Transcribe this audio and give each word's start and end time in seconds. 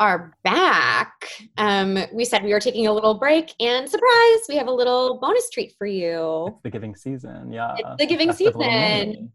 Are 0.00 0.34
back. 0.42 1.28
Um, 1.58 1.98
we 2.12 2.24
said 2.24 2.42
we 2.42 2.52
were 2.52 2.60
taking 2.60 2.86
a 2.86 2.92
little 2.92 3.14
break, 3.14 3.54
and 3.60 3.88
surprise, 3.88 4.40
we 4.48 4.56
have 4.56 4.66
a 4.66 4.72
little 4.72 5.18
bonus 5.20 5.50
treat 5.50 5.74
for 5.76 5.86
you. 5.86 6.48
It's 6.48 6.62
the 6.64 6.70
giving 6.70 6.96
season, 6.96 7.52
yeah. 7.52 7.74
It's 7.76 7.98
the 7.98 8.06
giving 8.06 8.28
Festival 8.28 8.62
season. 8.62 9.30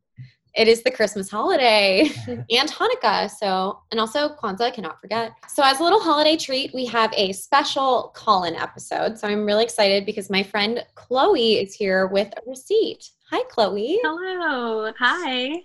It 0.55 0.67
is 0.67 0.83
the 0.83 0.89
Christmas 0.89 1.29
holiday 1.29 2.09
and 2.27 2.69
Hanukkah, 2.69 3.29
so 3.29 3.79
and 3.91 3.99
also 3.99 4.29
Kwanzaa, 4.29 4.73
cannot 4.73 4.99
forget. 4.99 5.33
So, 5.47 5.61
as 5.63 5.79
a 5.79 5.83
little 5.83 5.99
holiday 5.99 6.35
treat, 6.35 6.73
we 6.73 6.85
have 6.87 7.13
a 7.15 7.31
special 7.33 8.11
call-in 8.15 8.55
episode. 8.55 9.19
So 9.19 9.27
I'm 9.27 9.45
really 9.45 9.63
excited 9.63 10.05
because 10.05 10.29
my 10.31 10.41
friend 10.41 10.83
Chloe 10.95 11.55
is 11.57 11.75
here 11.75 12.07
with 12.07 12.33
a 12.35 12.49
receipt. 12.49 13.11
Hi, 13.29 13.43
Chloe. 13.49 13.99
Hello. 14.01 14.91
Hi. 14.97 15.61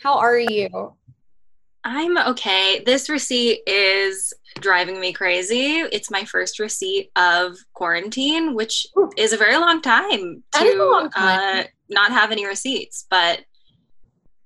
How 0.00 0.18
are 0.18 0.38
you? 0.38 0.94
I'm 1.84 2.16
okay. 2.18 2.82
This 2.84 3.08
receipt 3.10 3.60
is 3.66 4.32
driving 4.60 5.00
me 5.00 5.12
crazy. 5.12 5.80
It's 5.92 6.10
my 6.10 6.24
first 6.24 6.58
receipt 6.58 7.10
of 7.16 7.56
quarantine, 7.74 8.54
which 8.54 8.86
Ooh. 8.98 9.10
is 9.16 9.32
a 9.32 9.36
very 9.36 9.56
long 9.58 9.82
time 9.82 10.42
to 10.52 10.74
long 10.78 11.10
time. 11.10 11.60
Uh, 11.60 11.64
not 11.90 12.10
have 12.10 12.32
any 12.32 12.46
receipts. 12.46 13.06
But 13.10 13.40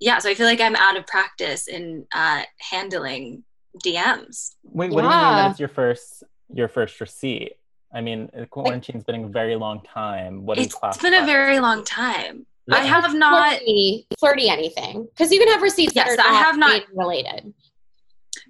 yeah, 0.00 0.18
so 0.18 0.28
I 0.30 0.34
feel 0.34 0.46
like 0.46 0.60
I'm 0.60 0.76
out 0.76 0.96
of 0.96 1.06
practice 1.06 1.68
in 1.68 2.06
uh, 2.12 2.42
handling 2.70 3.44
DMs. 3.84 4.54
Wait, 4.64 4.90
what 4.90 5.02
do 5.02 5.06
you 5.06 5.12
mean 5.12 5.20
Yeah. 5.20 5.36
that 5.42 5.50
it's 5.52 5.60
your 5.60 5.68
first 5.68 6.24
your 6.52 6.68
first 6.68 7.00
receipt? 7.00 7.52
I 7.94 8.00
mean, 8.00 8.28
uh, 8.38 8.44
quarantine's 8.46 9.04
been 9.04 9.24
a 9.24 9.28
very 9.28 9.54
long 9.56 9.80
time. 9.82 10.44
What 10.44 10.56
do 10.56 10.60
you 10.62 10.66
It's 10.66 10.74
classify? 10.74 11.08
been 11.10 11.22
a 11.22 11.26
very 11.26 11.58
long 11.60 11.84
time. 11.84 12.46
I 12.70 12.84
have 12.84 13.14
not. 13.14 13.50
flirty, 13.58 14.06
flirty 14.18 14.48
anything 14.48 15.06
because 15.10 15.32
you 15.32 15.38
can 15.38 15.48
have 15.48 15.62
receipts 15.62 15.94
Yes, 15.94 16.16
that 16.16 16.18
are 16.20 16.28
I 16.28 16.32
not, 16.32 16.44
have 16.44 16.58
not- 16.58 16.82
related. 16.94 17.54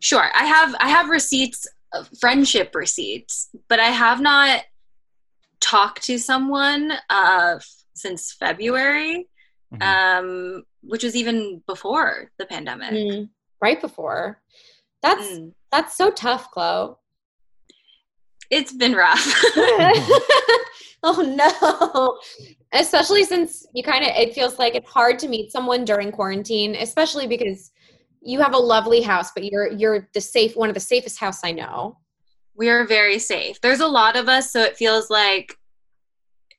Sure, 0.01 0.29
I 0.35 0.45
have 0.45 0.75
I 0.81 0.89
have 0.89 1.09
receipts, 1.09 1.67
uh, 1.93 2.05
friendship 2.21 2.75
receipts, 2.75 3.49
but 3.69 3.81
I 3.81 3.87
have 3.91 4.21
not 4.21 4.63
talked 5.61 6.03
to 6.05 6.19
someone 6.19 6.93
uh, 7.11 7.59
since 7.95 8.33
February, 8.33 9.29
Mhm. 9.75 9.83
um, 9.83 10.63
which 10.83 11.03
was 11.05 11.17
even 11.17 11.63
before 11.67 12.31
the 12.39 12.47
pandemic. 12.47 12.93
Mm, 12.93 13.29
right 13.61 13.81
before. 13.81 14.41
That's 15.03 15.27
Mm. 15.27 15.53
that's 15.71 15.97
so 15.97 16.11
tough, 16.11 16.51
Chloe. 16.51 16.95
It's 18.51 18.73
been 18.73 18.95
rough. 18.95 19.25
oh 21.03 21.23
no. 21.23 22.19
Especially 22.73 23.25
since 23.25 23.67
you 23.75 23.83
kind 23.83 24.05
of 24.05 24.11
it 24.15 24.35
feels 24.35 24.59
like 24.59 24.75
it's 24.75 24.91
hard 24.91 25.19
to 25.21 25.29
meet 25.29 25.53
someone 25.53 25.85
during 25.85 26.11
quarantine, 26.13 26.75
especially 26.77 27.27
because 27.27 27.71
you 28.21 28.41
have 28.41 28.55
a 28.55 28.59
lovely 28.59 29.01
house, 29.03 29.31
but 29.35 29.45
you're 29.45 29.69
you're 29.73 30.09
the 30.15 30.21
safe 30.21 30.57
one 30.57 30.69
of 30.69 30.75
the 30.75 30.81
safest 30.81 31.19
house 31.19 31.41
I 31.45 31.53
know. 31.53 31.99
we 32.55 32.69
are 32.69 32.87
very 32.87 33.19
safe. 33.19 33.61
There's 33.61 33.81
a 33.81 33.87
lot 33.87 34.17
of 34.17 34.29
us, 34.29 34.53
so 34.53 34.63
it 34.63 34.77
feels 34.77 35.09
like 35.11 35.55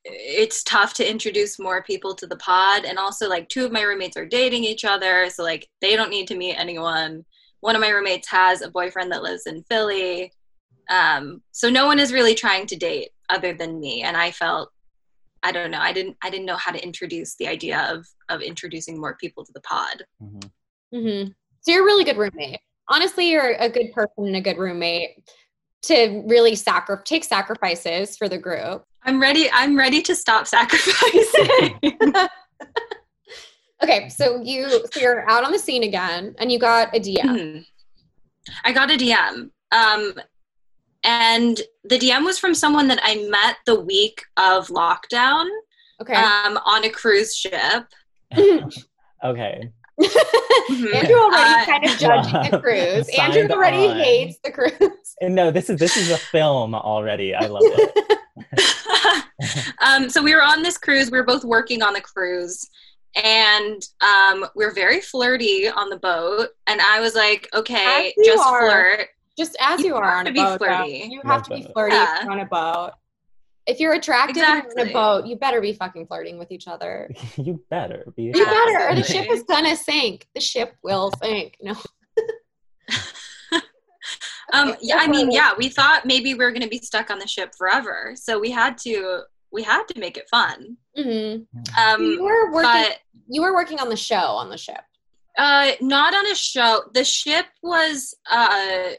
it's 0.05 0.63
tough 0.63 0.93
to 0.95 1.09
introduce 1.09 1.59
more 1.59 1.83
people 1.83 2.15
to 2.15 2.25
the 2.25 2.37
pod. 2.37 2.85
And 2.85 2.97
also, 2.97 3.27
like, 3.27 3.49
two 3.49 3.65
of 3.65 3.71
my 3.71 3.81
roommates 3.81 4.15
are 4.17 4.25
dating 4.25 4.63
each 4.63 4.85
other, 4.85 5.29
so 5.29 5.43
like 5.43 5.67
they 5.81 5.95
don't 5.95 6.09
need 6.09 6.27
to 6.29 6.37
meet 6.37 6.55
anyone. 6.55 7.25
One 7.59 7.75
of 7.75 7.81
my 7.81 7.89
roommates 7.89 8.29
has 8.29 8.61
a 8.61 8.71
boyfriend 8.71 9.11
that 9.11 9.23
lives 9.23 9.45
in 9.45 9.63
Philly. 9.63 10.31
Um, 10.89 11.41
so 11.51 11.69
no 11.69 11.85
one 11.85 11.99
is 11.99 12.11
really 12.11 12.35
trying 12.35 12.65
to 12.67 12.75
date 12.75 13.09
other 13.29 13.53
than 13.53 13.79
me. 13.79 14.01
And 14.01 14.17
I 14.17 14.31
felt, 14.31 14.71
I 15.43 15.51
don't 15.51 15.71
know, 15.71 15.79
I 15.79 15.93
didn't, 15.93 16.17
I 16.23 16.29
didn't 16.29 16.45
know 16.47 16.57
how 16.57 16.71
to 16.71 16.83
introduce 16.83 17.35
the 17.35 17.47
idea 17.47 17.87
of 17.91 18.05
of 18.29 18.41
introducing 18.41 18.99
more 18.99 19.15
people 19.19 19.43
to 19.45 19.51
the 19.53 19.61
pod. 19.61 20.03
Mhm. 20.21 20.51
hmm 20.91 21.27
So 21.61 21.71
you're 21.71 21.83
a 21.83 21.85
really 21.85 22.03
good 22.03 22.17
roommate. 22.17 22.59
Honestly, 22.89 23.29
you're 23.31 23.53
a 23.59 23.69
good 23.69 23.91
person 23.93 24.25
and 24.25 24.35
a 24.35 24.41
good 24.41 24.57
roommate 24.57 25.11
to 25.83 26.23
really 26.27 26.55
sacri- 26.55 26.97
take 27.05 27.23
sacrifices 27.23 28.17
for 28.17 28.27
the 28.27 28.37
group. 28.37 28.83
I'm 29.03 29.21
ready. 29.21 29.49
I'm 29.51 29.77
ready 29.77 30.01
to 30.01 30.15
stop 30.15 30.47
sacrificing. 30.47 31.79
Okay, 33.81 34.09
so 34.09 34.41
you 34.43 34.69
so 34.91 34.99
you're 34.99 35.27
out 35.29 35.45
on 35.45 35.53
the 35.53 35.59
scene 35.59 35.83
again, 35.83 36.35
and 36.39 36.51
you 36.51 36.59
got 36.59 36.93
a 36.93 36.99
DM. 36.99 37.23
Mhm. 37.23 37.65
I 38.65 38.73
got 38.73 38.91
a 38.91 38.97
DM. 38.97 39.51
Um, 39.71 40.13
and 41.03 41.59
the 41.83 41.97
DM 41.97 42.25
was 42.25 42.37
from 42.39 42.53
someone 42.53 42.87
that 42.89 42.99
I 43.03 43.27
met 43.29 43.57
the 43.65 43.79
week 43.79 44.21
of 44.37 44.67
lockdown 44.67 45.47
Okay, 46.01 46.13
um, 46.13 46.57
on 46.65 46.83
a 46.85 46.89
cruise 46.89 47.35
ship. 47.35 47.85
Okay. 49.21 49.69
Andrew 50.01 51.15
already 51.17 51.61
Uh, 51.61 51.65
kind 51.65 51.83
of 51.83 51.97
judging 51.97 52.51
the 52.51 52.59
cruise. 52.63 53.13
Signed 53.13 53.35
Andrew 53.35 53.53
already 53.53 53.85
on. 53.87 53.97
hates 53.97 54.37
the 54.45 54.49
cruise. 54.51 55.15
And 55.19 55.35
no, 55.39 55.51
this 55.51 55.69
is 55.69 55.77
this 55.77 55.97
is 55.97 56.09
a 56.09 56.17
film 56.17 56.73
already. 56.73 57.35
I 57.35 57.47
love 57.47 57.63
it. 57.65 58.19
um, 59.85 60.09
so 60.09 60.21
we 60.23 60.33
were 60.33 60.41
on 60.41 60.63
this 60.63 60.77
cruise. 60.77 61.11
We 61.11 61.17
were 61.17 61.25
both 61.25 61.43
working 61.43 61.81
on 61.81 61.91
the 61.93 61.99
cruise. 62.01 62.69
And 63.21 63.81
um, 64.01 64.45
we 64.55 64.63
were 64.65 64.71
very 64.73 65.01
flirty 65.01 65.67
on 65.67 65.89
the 65.89 65.97
boat. 65.97 66.49
And 66.67 66.79
I 66.79 66.99
was 67.01 67.15
like, 67.15 67.49
okay, 67.53 68.13
As 68.17 68.25
just 68.25 68.47
flirt. 68.47 69.07
Just 69.39 69.55
as 69.61 69.79
You 69.79 69.87
you, 69.87 69.95
are 69.95 70.17
on 70.17 70.27
a 70.27 70.31
boat, 70.33 70.57
flirty. 70.57 71.07
you 71.09 71.21
have 71.23 71.43
to 71.43 71.55
be 71.55 71.63
flirty 71.73 71.95
if 71.95 72.01
Yeah. 72.01 72.23
you're 72.23 72.31
on 72.33 72.39
a 72.41 72.45
boat. 72.45 72.91
If 73.65 73.79
you're 73.79 73.93
attracted 73.93 74.43
and 74.43 74.63
you're 74.65 74.81
on 74.81 74.89
a 74.89 74.91
boat, 74.93 75.25
you 75.27 75.37
better 75.37 75.61
be 75.61 75.71
fucking 75.71 76.07
flirting 76.07 76.37
with 76.37 76.51
each 76.51 76.67
other. 76.67 77.09
you 77.37 77.63
better 77.69 78.03
be. 78.17 78.23
You 78.23 78.33
better, 78.33 78.89
or 78.89 78.95
the 78.95 79.03
ship 79.03 79.27
is 79.31 79.43
gonna 79.43 79.77
sink. 79.77 80.27
The 80.35 80.41
ship 80.41 80.75
will 80.83 81.11
sink. 81.23 81.55
No. 81.61 81.73
Um, 84.51 84.75
yeah, 84.81 84.95
I 84.97 85.05
mean, 85.07 85.29
yeah, 85.31 85.51
we 85.55 85.69
thought 85.69 86.07
maybe 86.07 86.33
we 86.33 86.39
were 86.43 86.49
going 86.51 86.63
to 86.63 86.67
be 86.67 86.79
stuck 86.79 87.11
on 87.11 87.19
the 87.19 87.27
ship 87.27 87.53
forever, 87.55 88.13
so 88.15 88.39
we 88.39 88.49
had 88.49 88.79
to 88.79 89.21
we 89.51 89.61
had 89.61 89.83
to 89.89 89.99
make 89.99 90.17
it 90.17 90.27
fun. 90.29 90.75
hmm 90.97 91.35
Um, 91.79 92.01
you 92.01 92.23
were 92.23 92.51
working. 92.51 92.63
but 92.71 92.97
you 93.27 93.43
were 93.43 93.53
working 93.53 93.79
on 93.79 93.89
the 93.89 93.95
show 93.95 94.15
on 94.17 94.49
the 94.49 94.57
ship. 94.57 94.81
uh, 95.37 95.73
not 95.81 96.15
on 96.15 96.25
a 96.25 96.33
show. 96.33 96.81
The 96.95 97.03
ship 97.03 97.45
was 97.61 98.15
uh, 98.29 98.93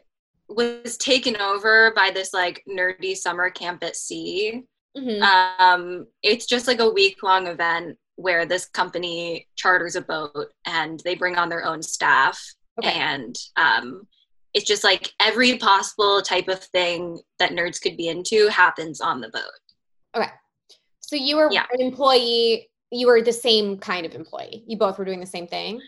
was 0.50 0.96
taken 0.96 1.36
over 1.40 1.92
by 1.94 2.10
this 2.12 2.32
like 2.34 2.62
nerdy 2.68 3.16
summer 3.16 3.50
camp 3.50 3.82
at 3.84 3.96
sea. 3.96 4.64
hmm 4.96 5.22
Um, 5.22 6.06
it's 6.22 6.46
just 6.46 6.66
like 6.66 6.80
a 6.80 6.90
week 6.90 7.22
long 7.22 7.46
event 7.46 7.96
where 8.16 8.44
this 8.44 8.66
company 8.66 9.46
charters 9.56 9.96
a 9.96 10.02
boat 10.02 10.48
and 10.66 11.00
they 11.04 11.14
bring 11.14 11.36
on 11.36 11.48
their 11.48 11.64
own 11.64 11.82
staff 11.82 12.38
Okay. 12.78 12.92
and 12.92 13.36
um, 13.56 14.06
it's 14.54 14.66
just 14.66 14.84
like 14.84 15.12
every 15.20 15.56
possible 15.58 16.20
type 16.22 16.48
of 16.48 16.62
thing 16.64 17.18
that 17.38 17.52
nerds 17.52 17.80
could 17.80 17.96
be 17.96 18.08
into 18.08 18.48
happens 18.48 19.00
on 19.00 19.20
the 19.20 19.28
boat. 19.28 19.42
Okay. 20.16 20.30
So 21.00 21.16
you 21.16 21.36
were 21.36 21.48
Yeah. 21.52 21.66
an 21.72 21.80
employee. 21.80 22.68
You 22.90 23.06
were 23.06 23.22
the 23.22 23.32
same 23.32 23.78
kind 23.78 24.04
of 24.06 24.14
employee. 24.14 24.64
You 24.66 24.76
both 24.76 24.98
were 24.98 25.04
doing 25.04 25.20
the 25.20 25.26
same 25.26 25.46
thing. 25.46 25.80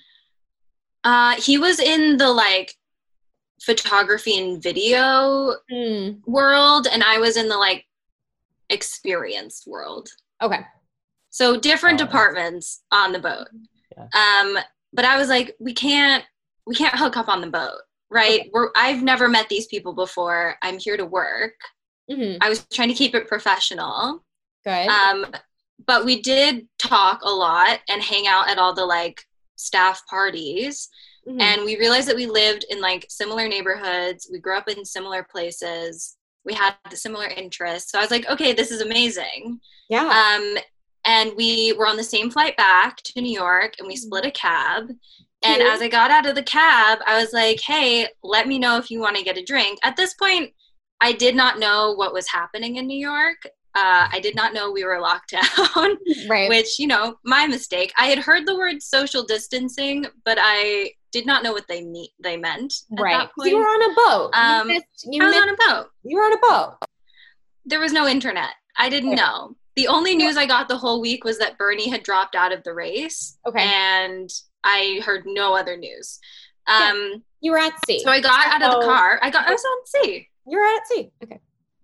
Uh, 1.04 1.34
he 1.40 1.58
was 1.58 1.81
in 1.81 2.16
the 2.16 2.28
like 2.31 2.75
photography 3.64 4.38
and 4.38 4.62
video 4.62 5.54
Mm. 5.70 6.20
world, 6.26 6.86
and 6.90 7.02
I 7.02 7.18
was 7.18 7.36
in 7.36 7.48
the 7.48 7.56
like 7.56 7.86
experienced 8.70 9.66
world. 9.66 10.08
Okay. 10.40 10.60
So 11.30 11.56
different 11.58 12.00
Oh. 12.00 12.04
departments 12.04 12.82
on 12.90 13.12
the 13.12 13.18
boat. 13.18 13.48
Yeah. 13.96 14.08
Um, 14.14 14.58
but 14.92 15.04
I 15.04 15.16
was 15.16 15.28
like, 15.28 15.54
we 15.58 15.72
can't 15.72 16.24
we 16.66 16.74
can't 16.76 16.94
hook 16.96 17.16
up 17.16 17.28
on 17.28 17.40
the 17.40 17.48
boat, 17.48 17.80
right? 18.08 18.40
Okay. 18.42 18.50
We're 18.52 18.70
I've 18.76 19.02
never 19.02 19.28
met 19.28 19.48
these 19.48 19.66
people 19.66 19.92
before. 19.92 20.56
I'm 20.62 20.78
here 20.78 20.96
to 20.96 21.04
work. 21.06 21.54
hmm 22.10 22.34
I 22.40 22.48
was 22.48 22.64
trying 22.72 22.88
to 22.88 22.94
keep 22.94 23.14
it 23.14 23.28
professional. 23.28 24.24
Good. 24.64 24.88
Um, 24.88 25.26
but 25.86 26.04
we 26.04 26.20
did 26.22 26.68
talk 26.78 27.22
a 27.22 27.30
lot 27.30 27.80
and 27.88 28.00
hang 28.02 28.26
out 28.28 28.48
at 28.48 28.58
all 28.58 28.74
the 28.74 28.84
like 28.86 29.26
staff 29.56 30.02
parties. 30.08 30.88
Mhm. 31.28 31.40
And 31.40 31.64
we 31.64 31.78
realized 31.78 32.08
that 32.08 32.16
we 32.16 32.26
lived 32.26 32.64
in 32.70 32.80
like 32.80 33.06
similar 33.08 33.46
neighborhoods. 33.48 34.28
We 34.30 34.38
grew 34.38 34.56
up 34.56 34.69
in 34.69 34.84
similar 34.84 35.22
places. 35.30 36.16
We 36.44 36.54
had 36.54 36.74
the 36.90 36.96
similar 36.96 37.26
interests. 37.28 37.92
So 37.92 37.98
I 37.98 38.02
was 38.02 38.10
like, 38.10 38.28
okay, 38.28 38.52
this 38.52 38.70
is 38.70 38.80
amazing. 38.80 39.60
Yeah. 39.88 40.06
Um, 40.08 40.58
and 41.04 41.32
we 41.36 41.72
were 41.74 41.86
on 41.86 41.96
the 41.96 42.04
same 42.04 42.30
flight 42.30 42.56
back 42.56 42.96
to 43.02 43.20
New 43.20 43.32
York 43.32 43.74
and 43.78 43.86
we 43.86 43.96
split 43.96 44.24
a 44.24 44.30
cab. 44.30 44.88
And 45.44 45.56
Cute. 45.60 45.69
as 45.72 45.82
I 45.82 45.88
got 45.88 46.10
out 46.10 46.26
of 46.26 46.34
the 46.36 46.42
cab, 46.42 46.98
I 47.06 47.20
was 47.20 47.32
like, 47.32 47.60
hey, 47.60 48.08
let 48.22 48.46
me 48.46 48.58
know 48.58 48.76
if 48.78 48.90
you 48.90 49.00
want 49.00 49.16
to 49.16 49.24
get 49.24 49.38
a 49.38 49.44
drink. 49.44 49.78
At 49.82 49.96
this 49.96 50.14
point, 50.14 50.52
I 51.00 51.12
did 51.12 51.34
not 51.34 51.58
know 51.58 51.92
what 51.94 52.12
was 52.12 52.28
happening 52.28 52.76
in 52.76 52.86
New 52.86 52.98
York. 52.98 53.38
Uh, 53.74 54.06
I 54.12 54.20
did 54.20 54.36
not 54.36 54.54
know 54.54 54.70
we 54.70 54.84
were 54.84 55.00
locked 55.00 55.30
down, 55.56 55.96
right. 56.28 56.48
which, 56.48 56.78
you 56.78 56.86
know, 56.86 57.16
my 57.24 57.46
mistake. 57.46 57.92
I 57.96 58.06
had 58.06 58.19
heard 58.19 58.46
the 58.46 58.56
word 58.56 58.82
social 58.82 59.24
distancing, 59.24 60.06
but 60.24 60.38
I 60.40 60.92
did 61.12 61.26
not 61.26 61.42
know 61.42 61.52
what 61.52 61.68
they 61.68 61.82
mean 61.84 62.08
they 62.22 62.36
meant. 62.36 62.72
right. 62.98 63.28
You 63.44 63.56
were 63.58 63.62
on 63.64 63.90
a 63.90 63.94
boat. 63.94 64.30
Um, 64.34 64.68
you 64.70 64.74
missed, 64.74 65.06
you, 65.10 65.22
I 65.22 65.26
was 65.26 65.34
missed, 65.34 65.42
on 65.42 65.48
a 65.54 65.56
boat. 65.82 65.90
you 66.04 66.16
were 66.16 66.22
on 66.24 66.32
a 66.32 66.38
boat. 66.38 66.76
There 67.64 67.80
was 67.80 67.92
no 67.92 68.06
internet. 68.08 68.50
I 68.78 68.88
didn't 68.88 69.10
Okay. 69.12 69.20
know. 69.22 69.56
The 69.76 69.88
only 69.88 70.14
news 70.16 70.36
I 70.36 70.46
got 70.46 70.68
the 70.68 70.76
whole 70.76 71.00
week 71.00 71.24
was 71.24 71.38
that 71.38 71.56
Bernie 71.58 71.88
had 71.88 72.02
dropped 72.02 72.34
out 72.34 72.52
of 72.52 72.62
the 72.64 72.74
race. 72.74 73.38
Okay. 73.46 73.62
And 73.62 74.28
I 74.64 75.00
heard 75.04 75.22
no 75.26 75.54
other 75.54 75.76
news. 75.76 76.18
Yeah. 76.68 76.90
Um, 76.92 77.22
You 77.40 77.52
were 77.52 77.58
at 77.58 77.72
sea. 77.86 78.00
so 78.04 78.10
I 78.10 78.20
got 78.20 78.46
out 78.46 78.62
of 78.62 78.80
the 78.80 78.86
car. 78.86 79.18
I 79.22 79.30
got 79.30 79.48
I 79.48 79.52
was 79.52 79.64
on 79.64 79.86
sea. 79.86 80.28
you 80.46 80.58
were 80.58 80.64
at 80.64 80.86
sea. 80.86 81.10
Okay. 81.24 81.40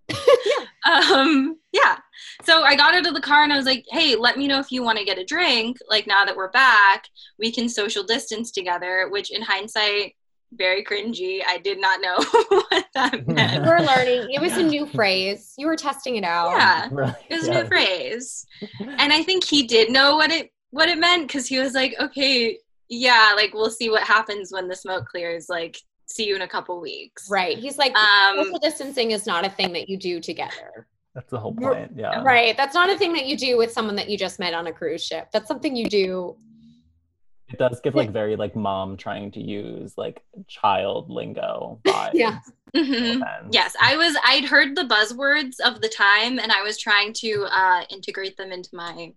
um 0.90 1.58
yeah. 1.72 1.98
so 2.44 2.62
i 2.62 2.74
got 2.74 2.94
out 2.94 3.06
of 3.06 3.14
the 3.14 3.20
car 3.20 3.42
and 3.42 3.52
i 3.52 3.56
was 3.56 3.66
like 3.66 3.84
hey 3.90 4.16
let 4.16 4.38
me 4.38 4.46
know 4.46 4.58
if 4.58 4.72
you 4.72 4.82
want 4.82 4.98
to 4.98 5.04
get 5.04 5.18
a 5.18 5.24
drink. 5.24 5.76
Like 5.88 6.06
now 6.06 6.24
that 6.24 6.36
we're 6.36 6.50
back 6.50 7.04
we 7.38 7.52
can 7.52 7.68
social 7.68 8.02
distance 8.04 8.50
together 8.50 9.08
which 9.10 9.30
in 9.30 9.42
hindsight 9.42 10.14
very 10.54 10.82
cringy. 10.82 11.40
I 11.46 11.58
did 11.58 11.78
not 11.78 12.00
know 12.00 12.16
what 12.48 12.86
that 12.94 13.14
You 13.14 13.24
meant. 13.34 13.66
Were 13.66 13.80
learning. 13.80 14.30
It 14.32 14.40
was 14.40 14.56
a 14.56 14.62
new 14.62 14.86
phrase. 14.86 15.52
You 15.58 15.66
were 15.66 15.76
testing 15.76 16.16
it 16.16 16.24
out. 16.24 16.52
yeah. 16.52 16.88
Really? 16.90 17.14
it 17.28 17.34
was 17.34 17.48
a 17.48 17.54
new 17.54 17.66
phrase. 17.66 18.46
And 18.80 19.12
i 19.12 19.22
think 19.22 19.44
he 19.44 19.66
did 19.66 19.90
know 19.90 20.16
what 20.16 20.30
it 20.30 20.50
what 20.70 20.88
it 20.88 20.98
meant 20.98 21.26
because 21.26 21.46
he 21.46 21.58
was 21.58 21.74
like 21.74 21.94
okay 22.00 22.58
yeah 22.88 23.32
like 23.36 23.52
we'll 23.54 23.70
see 23.70 23.90
what 23.90 24.02
happens 24.02 24.50
when 24.50 24.68
the 24.68 24.76
smoke 24.76 25.06
clears. 25.06 25.48
Like 25.48 25.78
see 26.08 26.26
you 26.26 26.34
in 26.34 26.42
a 26.42 26.48
couple 26.48 26.80
weeks 26.80 27.28
Right. 27.30 27.58
He's 27.58 27.78
like, 27.78 27.94
um 27.96 28.42
social 28.44 28.58
distancing 28.58 29.10
is 29.12 29.26
not 29.26 29.44
a 29.46 29.50
thing 29.50 29.72
that 29.74 29.88
you 29.88 29.96
do 29.96 30.20
together. 30.20 30.86
That's 31.14 31.30
the 31.30 31.38
whole 31.38 31.54
point. 31.54 31.92
Yeah. 31.96 32.22
Right. 32.22 32.56
That's 32.56 32.74
not 32.74 32.90
a 32.90 32.96
thing 32.96 33.12
that 33.14 33.26
you 33.26 33.36
do 33.36 33.56
with 33.58 33.72
someone 33.72 33.96
that 33.96 34.08
you 34.08 34.16
just 34.16 34.38
met 34.38 34.54
on 34.54 34.66
a 34.68 34.72
cruise 34.72 35.04
ship. 35.04 35.28
That's 35.32 35.48
something 35.48 35.74
you 35.76 35.86
do. 35.88 36.36
It 37.50 37.58
does 37.58 37.80
give 37.80 37.94
like 37.94 38.10
very 38.10 38.36
like 38.36 38.54
mom 38.54 38.96
trying 38.96 39.30
to 39.32 39.40
use 39.40 39.94
like 39.96 40.22
child 40.48 41.08
lingo 41.10 41.80
vibes. 41.86 42.10
Yeah. 42.12 42.38
mhm. 42.76 43.14
Depends. 43.14 43.48
Yes, 43.52 43.74
I 43.80 43.96
was. 43.96 44.14
I'd 44.22 44.44
heard 44.44 44.76
the 44.76 44.82
buzzwords 44.84 45.58
of 45.64 45.80
the 45.80 45.88
time, 45.88 46.38
and 46.38 46.52
I 46.52 46.62
was 46.62 46.76
trying 46.78 47.14
to 47.14 47.46
uh, 47.50 47.84
integrate 47.90 48.36
them 48.36 48.52
into 48.52 48.68
my 48.74 49.14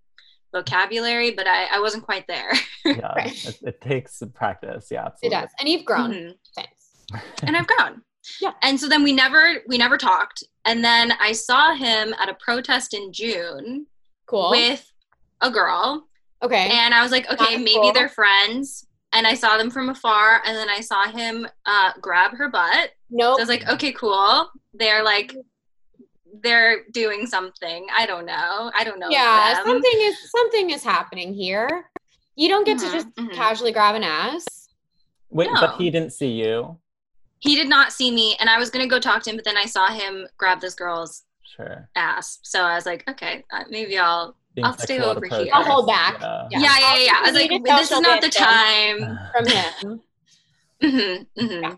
vocabulary, 0.54 1.32
but 1.32 1.46
I, 1.46 1.66
I 1.76 1.80
wasn't 1.82 2.04
quite 2.04 2.26
there. 2.28 2.52
Yeah. 2.86 3.14
Right. 3.14 3.46
It, 3.46 3.60
it 3.62 3.82
takes 3.82 4.24
practice. 4.34 4.88
Yeah. 4.90 5.10
It 5.22 5.30
does. 5.30 5.50
And 5.60 5.70
you've 5.70 5.86
grown 5.86 6.12
Mhm. 6.12 6.34
since. 6.54 6.81
And 7.44 7.56
I've 7.58 7.68
grown. 7.68 8.02
Yeah. 8.40 8.52
And 8.62 8.80
so 8.80 8.88
then 8.88 9.02
we 9.04 9.14
never 9.14 9.56
we 9.68 9.80
never 9.80 9.98
talked, 9.98 10.44
and 10.66 10.84
then 10.84 11.12
I 11.20 11.32
saw 11.32 11.74
him 11.74 12.14
at 12.20 12.30
a 12.30 12.36
protest 12.36 12.94
in 12.94 13.12
June 13.12 13.88
Cool. 14.28 14.52
with 14.52 14.90
a 15.42 15.50
girl, 15.50 16.08
okay. 16.44 16.70
and 16.72 16.94
I 16.94 17.02
was 17.02 17.12
like, 17.12 17.26
okay, 17.32 17.56
That's 17.56 17.58
maybe 17.58 17.74
cool. 17.82 17.94
they're 17.94 18.10
friends. 18.10 18.86
And 19.12 19.26
I 19.26 19.34
saw 19.34 19.58
them 19.58 19.72
from 19.72 19.90
afar, 19.90 20.42
and 20.46 20.56
then 20.56 20.70
I 20.70 20.82
saw 20.82 21.08
him 21.10 21.48
uh, 21.66 21.92
grab 22.00 22.32
her 22.38 22.48
butt. 22.48 22.92
nope. 23.10 23.36
So 23.36 23.40
I 23.40 23.42
was 23.42 23.50
like, 23.50 23.68
okay, 23.68 23.92
cool. 23.92 24.50
They're 24.76 25.04
like, 25.04 25.36
they're 26.44 26.84
doing 26.92 27.26
something. 27.26 27.88
I 27.94 28.06
don't 28.06 28.26
know. 28.28 28.72
I 28.74 28.84
don't 28.84 29.00
know. 29.00 29.10
yeah, 29.10 29.56
them. 29.56 29.66
something 29.66 29.92
is 29.96 30.32
something 30.32 30.70
is 30.70 30.84
happening 30.84 31.34
here. 31.34 31.90
You 32.36 32.50
don't 32.50 32.66
get 32.66 32.78
Mhm, 32.78 32.86
to 32.86 32.92
just 32.92 33.08
mhm. 33.16 33.34
casually 33.34 33.72
grab 33.72 33.96
an 33.96 34.04
ass. 34.04 34.46
Wait, 35.30 35.50
No. 35.52 35.60
but 35.60 35.76
he 35.78 35.90
didn't 35.90 36.14
see 36.14 36.28
you. 36.32 36.78
He 37.42 37.56
did 37.56 37.68
not 37.68 37.92
see 37.92 38.12
me, 38.12 38.36
and 38.40 38.50
I 38.50 38.58
was 38.58 38.70
gonna 38.70 38.88
go 38.88 39.00
talk 39.00 39.24
to 39.24 39.30
him, 39.30 39.36
but 39.36 39.46
then 39.46 39.58
I 39.58 39.66
saw 39.66 39.88
him 39.88 40.28
grab 40.38 40.62
this 40.62 40.76
girl's 40.76 41.24
Sure. 41.56 41.90
ass. 41.96 42.40
So 42.44 42.64
I 42.64 42.76
was 42.76 42.86
like, 42.86 43.04
okay, 43.10 43.44
uh, 43.52 43.66
maybe 43.70 43.98
I'll. 43.98 44.38
Being 44.54 44.68
I'll 44.68 44.74
stay 44.74 44.98
sexual 44.98 45.12
at 45.12 45.18
over 45.18 45.26
here. 45.26 45.52
I'll 45.54 45.64
hold 45.64 45.88
back. 45.88 46.18
Yeah. 46.20 46.48
Yeah. 46.52 46.60
Yeah, 46.60 46.78
yeah, 46.80 46.96
yeah. 46.96 47.04
yeah. 47.06 47.18
I 47.18 47.22
was 47.24 47.34
like, 47.34 47.50
this 47.78 47.92
is 47.92 48.02
not 48.02 48.22
the 48.22 48.30
time. 48.30 49.20
From 49.34 49.48
him. 49.48 50.02
hmm 51.38 51.46
hmm 51.46 51.74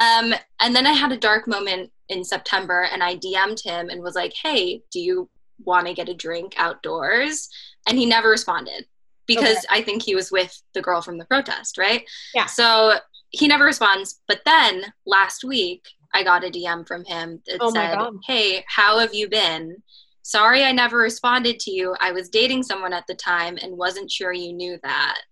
Um, 0.00 0.34
and 0.60 0.76
then 0.76 0.86
I 0.86 0.92
had 0.92 1.12
a 1.12 1.16
dark 1.16 1.48
moment 1.48 1.90
in 2.08 2.24
September, 2.24 2.82
and 2.92 3.02
I 3.02 3.16
DM'd 3.16 3.62
him 3.64 3.88
and 3.88 4.02
was 4.02 4.14
like, 4.14 4.32
"Hey, 4.42 4.82
do 4.90 5.00
you 5.00 5.28
want 5.64 5.86
to 5.86 5.94
get 5.94 6.08
a 6.08 6.14
drink 6.14 6.54
outdoors?" 6.56 7.48
And 7.86 7.98
he 7.98 8.06
never 8.06 8.28
responded 8.30 8.86
because 9.26 9.64
I 9.70 9.82
think 9.82 10.02
he 10.02 10.14
was 10.14 10.30
with 10.32 10.60
the 10.74 10.80
girl 10.82 11.02
from 11.02 11.18
the 11.18 11.26
protest, 11.26 11.76
right? 11.78 12.02
Yeah. 12.34 12.46
So 12.46 12.98
he 13.30 13.46
never 13.46 13.64
responds. 13.64 14.20
But 14.26 14.40
then 14.44 14.92
last 15.06 15.44
week, 15.44 15.86
I 16.14 16.22
got 16.22 16.44
a 16.44 16.50
DM 16.50 16.86
from 16.86 17.04
him 17.04 17.42
that 17.46 17.58
Oh 17.60 17.70
said, 17.70 17.98
"Hey, 18.26 18.64
how 18.68 18.98
have 18.98 19.14
you 19.14 19.28
been?" 19.28 19.82
Sorry, 20.22 20.62
I 20.64 20.72
never 20.72 20.98
responded 20.98 21.58
to 21.60 21.70
you. 21.70 21.96
I 22.00 22.12
was 22.12 22.28
dating 22.28 22.62
someone 22.62 22.92
at 22.92 23.06
the 23.06 23.14
time 23.14 23.58
and 23.62 23.78
wasn't 23.78 24.10
sure 24.10 24.32
you 24.32 24.52
knew 24.52 24.78
that. 24.82 25.22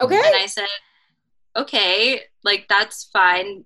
Okay. 0.00 0.16
And 0.16 0.34
I 0.34 0.46
said, 0.46 0.64
okay, 1.56 2.22
like 2.44 2.66
that's 2.68 3.10
fine, 3.12 3.64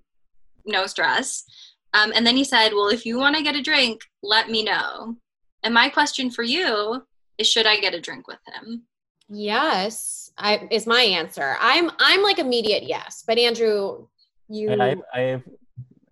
no 0.65 0.85
stress. 0.87 1.45
Um, 1.93 2.11
and 2.15 2.25
then 2.25 2.35
he 2.35 2.43
said, 2.43 2.71
well, 2.73 2.89
if 2.89 3.05
you 3.05 3.17
want 3.17 3.35
to 3.35 3.43
get 3.43 3.55
a 3.55 3.61
drink, 3.61 4.01
let 4.23 4.49
me 4.49 4.63
know. 4.63 5.15
And 5.63 5.73
my 5.73 5.89
question 5.89 6.31
for 6.31 6.43
you 6.43 7.03
is, 7.37 7.47
should 7.47 7.67
I 7.67 7.79
get 7.79 7.93
a 7.93 8.01
drink 8.01 8.27
with 8.27 8.39
him? 8.47 8.83
Yes, 9.29 10.31
I 10.37 10.67
is 10.71 10.85
my 10.85 11.01
answer. 11.01 11.55
I'm 11.59 11.89
I'm 11.99 12.21
like 12.23 12.39
immediate 12.39 12.83
yes, 12.83 13.23
but 13.25 13.37
Andrew, 13.37 14.07
you 14.49 14.69
And 14.69 14.83
I, 14.83 14.95
I 15.13 15.19
have 15.19 15.43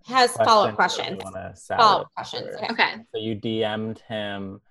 has 0.05 0.31
follow 0.33 0.67
up 0.67 0.75
questions 0.75 1.21
questions. 1.21 1.21
I 1.23 1.39
wanna 1.39 1.55
Follow-up 1.77 2.11
questions, 2.15 2.49
okay. 2.55 2.67
Okay. 2.71 2.93
So 3.13 3.21
you 3.21 3.35
DM'd 3.35 3.99
him 4.07 4.61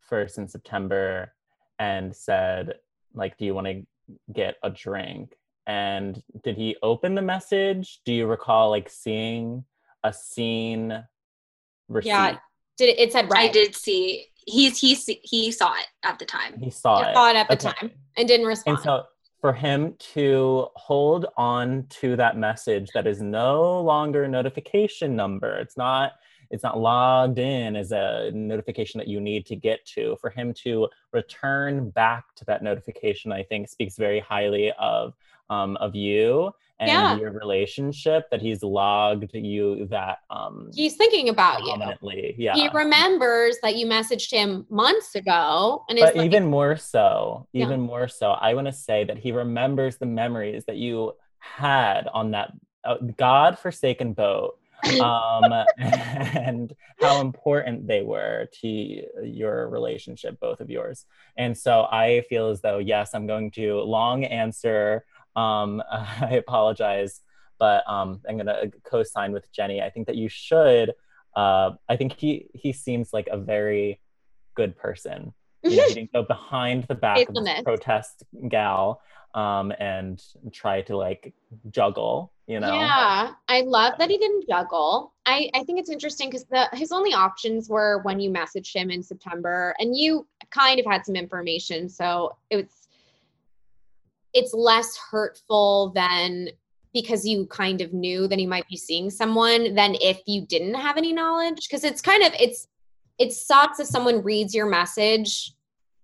first 0.00 0.38
in 0.38 0.48
September 0.48 1.32
and 1.78 2.14
said, 2.14 2.74
like, 3.14 3.36
do 3.36 3.44
you 3.44 3.54
want 3.54 3.66
to 3.66 3.86
get 4.32 4.56
a 4.62 4.70
drink? 4.70 5.36
And 5.66 6.22
did 6.42 6.56
he 6.56 6.76
open 6.82 7.14
the 7.14 7.22
message? 7.22 8.00
Do 8.04 8.12
you 8.12 8.26
recall 8.26 8.70
like 8.70 8.88
seeing 8.88 9.64
a 10.02 10.12
scene 10.12 11.04
receipt? 11.88 12.08
Yeah, 12.08 12.36
Did 12.78 12.88
it, 12.90 12.98
it 12.98 13.12
said 13.12 13.30
right? 13.30 13.50
I 13.50 13.52
did 13.52 13.74
see 13.74 14.26
he's 14.48 14.78
he 14.78 14.94
he 15.22 15.52
saw 15.52 15.74
it 15.74 15.86
at 16.04 16.18
the 16.18 16.24
time. 16.24 16.58
He 16.60 16.70
saw 16.70 16.98
I 17.00 17.10
it. 17.10 17.14
saw 17.14 17.30
it 17.30 17.36
at 17.36 17.48
the 17.48 17.54
Okay. 17.54 17.70
time 17.78 17.90
and 18.16 18.28
didn't 18.28 18.46
respond. 18.46 18.78
And 18.78 18.84
so 18.84 19.04
for 19.40 19.52
him 19.52 19.94
to 20.14 20.66
hold 20.74 21.26
on 21.36 21.86
to 22.00 22.16
that 22.16 22.36
message 22.36 22.90
that 22.94 23.06
is 23.06 23.22
no 23.22 23.80
longer 23.80 24.24
a 24.24 24.28
notification 24.28 25.14
number, 25.14 25.56
it's 25.58 25.76
not 25.76 26.12
it's 26.50 26.62
not 26.62 26.80
logged 26.80 27.38
in 27.38 27.76
as 27.76 27.92
a 27.92 28.30
notification 28.32 28.96
that 28.98 29.06
you 29.06 29.20
need 29.20 29.44
to 29.46 29.54
get 29.54 29.84
to. 29.84 30.16
For 30.18 30.30
him 30.30 30.54
to 30.64 30.88
return 31.12 31.90
back 31.90 32.24
to 32.36 32.44
that 32.46 32.62
notification, 32.62 33.32
I 33.32 33.42
think 33.42 33.68
speaks 33.68 33.96
very 33.96 34.20
highly 34.20 34.72
of 34.78 35.14
um, 35.50 35.76
of 35.76 35.94
you 35.94 36.52
and 36.80 36.88
Yeah. 36.88 37.16
your 37.16 37.32
relationship 37.32 38.30
that 38.30 38.40
he's 38.40 38.62
logged 38.62 39.30
you 39.34 39.86
that 39.86 40.18
um 40.30 40.70
He's 40.74 40.96
thinking 40.96 41.28
about 41.28 41.64
you. 41.64 42.34
Yeah. 42.36 42.54
He 42.54 42.68
remembers 42.72 43.56
that 43.62 43.76
you 43.76 43.86
messaged 43.86 44.30
him 44.30 44.66
months 44.70 45.14
ago, 45.14 45.84
and 45.88 45.98
but 45.98 46.14
like, 46.16 46.24
even 46.26 46.46
more 46.46 46.76
so 46.76 47.46
Yeah. 47.52 47.64
even 47.64 47.80
more 47.80 48.08
so 48.08 48.30
i 48.32 48.54
want 48.54 48.66
to 48.66 48.72
say 48.72 49.04
that 49.04 49.18
he 49.18 49.32
remembers 49.32 49.98
the 49.98 50.06
memories 50.06 50.64
that 50.66 50.76
you 50.76 51.12
had 51.38 52.06
on 52.12 52.30
that 52.32 52.52
uh, 52.84 52.96
god 53.16 53.58
forsaken 53.58 54.12
boat 54.12 54.54
um 55.00 55.52
and 55.78 56.72
how 57.00 57.20
important 57.20 57.86
they 57.88 58.02
were 58.02 58.48
to 58.60 58.68
your 59.24 59.68
relationship 59.68 60.38
both 60.40 60.60
of 60.60 60.70
yours 60.70 61.04
and 61.36 61.56
so 61.58 61.88
i 61.90 62.22
feel 62.28 62.48
as 62.50 62.60
though 62.60 62.78
yes 62.78 63.10
i'm 63.14 63.26
going 63.26 63.50
to 63.50 63.80
long 63.80 64.24
answer 64.24 65.04
um 65.38 65.82
i 65.90 66.34
apologize 66.44 67.20
but 67.58 67.82
um 67.88 68.20
i'm 68.28 68.36
going 68.36 68.46
to 68.46 68.70
co-sign 68.84 69.32
with 69.32 69.50
jenny. 69.52 69.80
I 69.82 69.90
think 69.90 70.06
that 70.06 70.16
you 70.16 70.28
should 70.28 70.94
uh 71.36 71.70
i 71.88 71.96
think 71.96 72.14
he 72.14 72.46
he 72.54 72.72
seems 72.72 73.12
like 73.12 73.28
a 73.30 73.38
very 73.38 74.00
good 74.58 74.76
person. 74.76 75.32
You 75.62 75.76
know, 75.76 75.84
he 75.88 75.94
didn't 75.94 76.12
go 76.12 76.24
behind 76.24 76.84
the 76.84 76.94
back 76.94 77.28
of 77.28 77.34
this 77.34 77.62
protest 77.62 78.24
gal 78.48 79.00
um, 79.34 79.72
and 79.78 80.22
try 80.52 80.82
to 80.82 80.96
like 80.96 81.32
juggle, 81.70 82.32
you 82.46 82.60
know. 82.60 82.74
Yeah, 82.74 83.32
I 83.48 83.60
love 83.62 83.94
that 83.98 84.10
he 84.10 84.18
didn't 84.18 84.46
juggle. 84.48 85.14
I, 85.26 85.50
I 85.54 85.62
think 85.64 85.78
it's 85.78 85.90
interesting 85.90 86.28
because 86.28 86.44
the 86.44 86.68
his 86.72 86.90
only 86.92 87.12
options 87.12 87.68
were 87.68 88.00
when 88.02 88.18
you 88.18 88.30
messaged 88.30 88.74
him 88.74 88.90
in 88.90 89.02
September, 89.02 89.74
and 89.78 89.96
you 89.96 90.26
kind 90.50 90.80
of 90.80 90.86
had 90.86 91.06
some 91.06 91.16
information, 91.16 91.88
so 91.88 92.36
it's 92.50 92.87
it's 94.34 94.52
less 94.54 94.98
hurtful 95.10 95.92
than 95.94 96.48
because 96.92 97.26
you 97.26 97.46
kind 97.46 97.80
of 97.80 97.92
knew 97.92 98.26
that 98.28 98.38
he 98.38 98.46
might 98.46 98.66
be 98.68 98.76
seeing 98.76 99.10
someone 99.10 99.74
than 99.74 99.94
if 100.00 100.20
you 100.26 100.46
didn't 100.46 100.74
have 100.74 100.96
any 100.96 101.12
knowledge 101.12 101.68
because 101.68 101.84
it's 101.84 102.00
kind 102.00 102.24
of 102.24 102.32
it's 102.38 102.66
it 103.18 103.32
sucks 103.32 103.80
if 103.80 103.86
someone 103.86 104.22
reads 104.22 104.54
your 104.54 104.66
message 104.66 105.52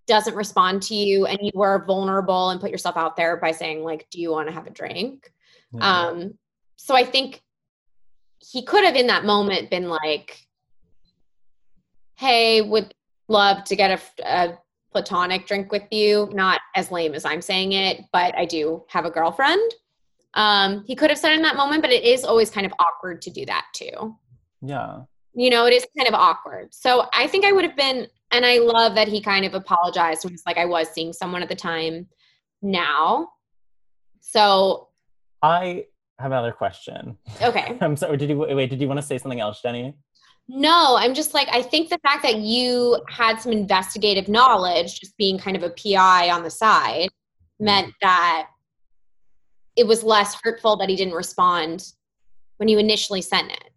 doesn't 0.07 0.35
respond 0.35 0.83
to 0.83 0.95
you 0.95 1.25
and 1.27 1.39
you 1.41 1.51
were 1.55 1.85
vulnerable 1.87 2.51
and 2.51 2.61
put 2.61 2.71
yourself 2.71 2.97
out 2.97 3.17
there 3.17 3.37
by 3.39 3.51
saying 3.51 3.83
like 3.83 4.07
do 4.11 4.21
you 4.21 4.31
want 4.31 4.47
to 4.49 4.55
have 4.55 4.67
a 4.67 4.71
drink 4.71 5.33
Yeah. 5.73 6.09
um 6.09 6.35
so 6.77 6.95
i 6.95 7.05
think 7.05 7.41
he 8.39 8.63
could 8.63 8.85
have 8.85 8.97
in 8.97 9.07
that 9.07 9.25
moment 9.25 9.71
been 9.71 9.89
like 9.89 10.39
hey 12.17 12.61
would 12.61 12.95
love 13.29 13.65
to 13.65 13.77
get 13.77 13.99
a, 13.99 14.29
a 14.31 14.59
platonic 14.95 15.47
drink 15.47 15.71
with 15.73 15.83
you 15.91 16.31
not 16.33 16.61
as 16.77 16.91
lame 16.91 17.15
as 17.15 17.25
i'm 17.25 17.43
saying 17.43 17.73
it 17.73 18.01
but 18.13 18.35
i 18.39 18.45
do 18.45 18.83
have 18.89 19.05
a 19.05 19.11
girlfriend 19.11 19.75
um 20.35 20.85
he 20.87 20.95
could 20.95 21.11
have 21.11 21.19
said 21.19 21.33
in 21.33 21.43
that 21.43 21.57
moment 21.57 21.83
but 21.83 21.91
it 21.91 22.05
is 22.05 22.25
always 22.25 22.49
kind 22.49 22.65
of 22.65 22.73
awkward 22.79 23.21
to 23.21 23.31
do 23.31 23.45
that 23.45 23.67
too 23.75 24.17
yeah. 24.65 25.01
you 25.35 25.51
know, 25.51 25.67
it 25.67 25.73
is 25.73 25.87
kind 25.97 26.09
of 26.09 26.15
awkward. 26.15 26.73
So 26.73 27.07
I 27.13 27.27
think 27.27 27.45
I 27.45 27.53
would 27.53 27.65
have 27.65 27.77
been, 27.77 28.07
and 28.31 28.45
I 28.47 28.59
love 28.59 28.95
that 28.95 29.09
he 29.09 29.21
kind 29.21 29.45
of 29.45 29.55
apologized 29.55 30.25
and 30.25 30.33
was 30.33 30.43
like, 30.47 30.59
I 30.59 30.65
was 30.65 30.89
seeing 30.89 31.13
someone 31.13 31.43
at 31.43 31.49
the 31.49 31.55
time 31.55 32.09
now. 32.63 33.29
So, 34.21 34.89
I 35.43 35.85
have 36.19 36.33
another 36.33 36.53
question. 36.53 37.19
okay. 37.43 37.77
I'm 37.81 37.97
sorry. 37.97 38.17
Did 38.17 38.31
you 38.31 38.39
wait? 38.39 38.71
Did 38.71 38.81
you 38.81 38.89
want 38.89 38.99
to 38.99 39.07
say 39.07 39.19
something 39.19 39.41
else, 39.41 39.61
Jenny? 39.61 39.95
No, 40.49 40.97
I'm 40.99 41.15
just 41.15 41.33
like, 41.33 41.49
I 41.51 41.63
think 41.63 41.89
the 41.89 41.99
fact 41.99 42.23
that 42.23 42.37
you 42.37 43.01
had 43.09 43.41
some 43.41 43.53
investigative 43.53 44.29
knowledge, 44.29 45.01
just 45.01 45.17
being 45.17 45.39
kind 45.39 45.57
of 45.57 45.63
a 45.63 45.71
PI 45.71 46.31
on 46.31 46.43
the 46.43 46.51
side, 46.51 47.09
mm-hmm. 47.09 47.65
meant 47.65 47.95
that 48.03 48.49
it 49.77 49.87
was 49.87 50.03
less 50.03 50.37
hurtful 50.43 50.77
that 50.77 50.89
he 50.89 50.97
didn't 50.97 51.15
respond 51.15 51.93
when 52.59 52.69
you 52.69 52.79
initially 52.79 53.23
sent 53.23 53.51
it. 53.51 53.71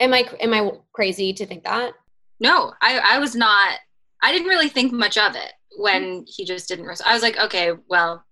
Am 0.00 0.12
I 0.12 0.28
am 0.40 0.52
I 0.52 0.70
crazy 0.92 1.32
to 1.32 1.46
think 1.46 1.64
that? 1.64 1.94
No, 2.40 2.72
I, 2.80 2.98
I 2.98 3.18
was 3.18 3.34
not. 3.34 3.78
I 4.22 4.32
didn't 4.32 4.48
really 4.48 4.68
think 4.68 4.92
much 4.92 5.16
of 5.16 5.34
it 5.34 5.52
when 5.78 6.24
he 6.26 6.44
just 6.44 6.68
didn't 6.68 6.86
respond. 6.86 7.10
I 7.10 7.14
was 7.14 7.22
like, 7.22 7.38
okay, 7.38 7.72
well, 7.88 8.24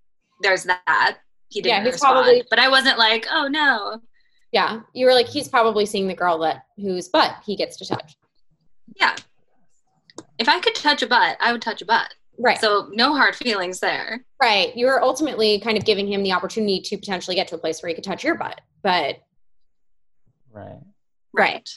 there's 0.43 0.65
that. 0.65 1.19
He 1.49 1.61
didn't 1.61 1.85
he's 1.85 1.95
respond, 1.95 2.13
probably- 2.15 2.45
but 2.51 2.59
I 2.59 2.69
wasn't 2.69 2.99
like, 2.99 3.27
oh 3.31 3.49
no. 3.49 4.01
Yeah, 4.53 4.81
you 4.93 5.07
were 5.07 5.13
like, 5.13 5.29
he's 5.29 5.49
probably 5.49 5.87
seeing 5.87 6.09
the 6.09 6.15
girl 6.15 6.39
that 6.39 6.65
whose 6.77 7.09
butt 7.09 7.37
he 7.45 7.55
gets 7.57 7.77
to 7.79 7.87
touch. 7.87 8.17
Yeah. 8.97 9.15
If 10.39 10.49
I 10.49 10.59
could 10.61 10.75
touch 10.75 11.03
a 11.03 11.07
butt, 11.07 11.37
I 11.41 11.53
would 11.53 11.63
touch 11.63 11.83
a 11.83 11.85
butt. 11.87 12.13
Right. 12.39 12.59
So 12.59 12.89
no 12.93 13.15
hard 13.15 13.37
feelings 13.37 13.81
there. 13.81 14.25
Right. 14.43 14.75
You 14.75 14.87
were 14.87 15.03
ultimately 15.03 15.61
kind 15.61 15.77
of 15.77 15.85
giving 15.85 16.11
him 16.11 16.23
the 16.23 16.33
opportunity 16.33 16.81
to 16.81 16.97
potentially 16.97 17.37
get 17.37 17.49
to 17.49 17.55
a 17.55 17.59
place 17.59 17.83
where 17.83 17.89
he 17.89 17.95
could 17.95 18.05
touch 18.05 18.25
your 18.25 18.37
butt. 18.37 18.61
But 18.83 19.17
Right. 20.53 20.81
right. 21.33 21.69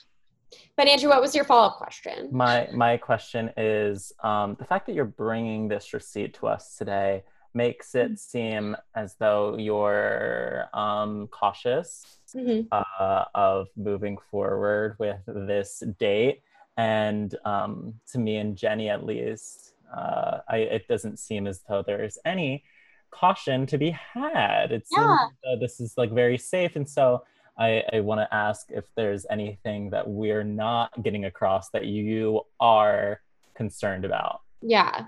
But 0.76 0.88
Andrew, 0.88 1.10
what 1.10 1.22
was 1.22 1.36
your 1.36 1.44
follow 1.44 1.68
up 1.68 1.78
question? 1.78 2.30
My 2.32 2.68
my 2.74 2.98
question 2.98 3.52
is 3.58 4.12
um, 4.24 4.56
the 4.58 4.66
fact 4.66 4.88
that 4.88 4.94
you're 4.94 5.06
bringing 5.06 5.68
this 5.68 5.94
receipt 5.94 6.34
to 6.36 6.48
us 6.48 6.76
today 6.76 7.24
makes 7.54 7.96
it 7.96 8.20
seem 8.20 8.76
as 8.96 9.16
though 9.20 9.58
you're 9.58 10.66
um, 10.74 11.28
cautious 11.28 12.20
Mhm. 12.36 12.68
uh, 12.72 13.26
of 13.36 13.68
moving 13.76 14.18
forward 14.32 14.96
with 14.98 15.20
this 15.28 15.84
date. 16.00 16.42
And 16.78 17.36
um, 17.46 17.94
to 18.12 18.18
me 18.18 18.38
and 18.38 18.58
Jenny, 18.58 18.90
at 18.90 19.06
least, 19.06 19.74
uh, 19.96 20.40
I, 20.50 20.58
it 20.58 20.88
doesn't 20.88 21.20
seem 21.20 21.46
as 21.46 21.62
though 21.70 21.84
there's 21.86 22.18
any 22.26 22.64
caution 23.12 23.68
to 23.68 23.78
be 23.78 23.92
had. 23.92 24.72
It 24.72 24.88
seems 24.88 25.06
Yeah. 25.06 25.28
as 25.28 25.32
though 25.44 25.60
this 25.60 25.80
is 25.80 25.96
like 25.96 26.12
very 26.12 26.40
safe. 26.40 26.76
And 26.76 26.90
so 26.90 27.24
I, 27.56 27.84
I 27.94 28.00
want 28.00 28.20
to 28.22 28.34
ask 28.34 28.72
if 28.72 28.86
there's 28.96 29.28
anything 29.30 29.92
that 29.92 30.10
we're 30.10 30.44
not 30.44 31.04
getting 31.04 31.26
across 31.26 31.70
that 31.70 31.86
you 31.86 32.42
are 32.60 33.22
concerned 33.54 34.06
about. 34.06 34.42
Yeah. 34.64 35.06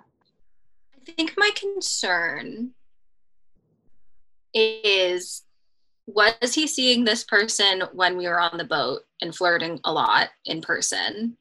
I 1.08 1.12
think 1.12 1.34
my 1.38 1.52
concern 1.56 2.72
is 4.54 5.44
was 6.08 6.54
he 6.54 6.68
seeing 6.68 7.04
this 7.04 7.24
person 7.24 7.84
when 7.94 8.18
we 8.18 8.28
were 8.28 8.40
on 8.40 8.58
the 8.58 8.64
boat 8.64 9.02
and 9.22 9.36
flirting 9.36 9.80
a 9.84 9.92
lot 9.92 10.30
in 10.46 10.62
person? 10.62 11.38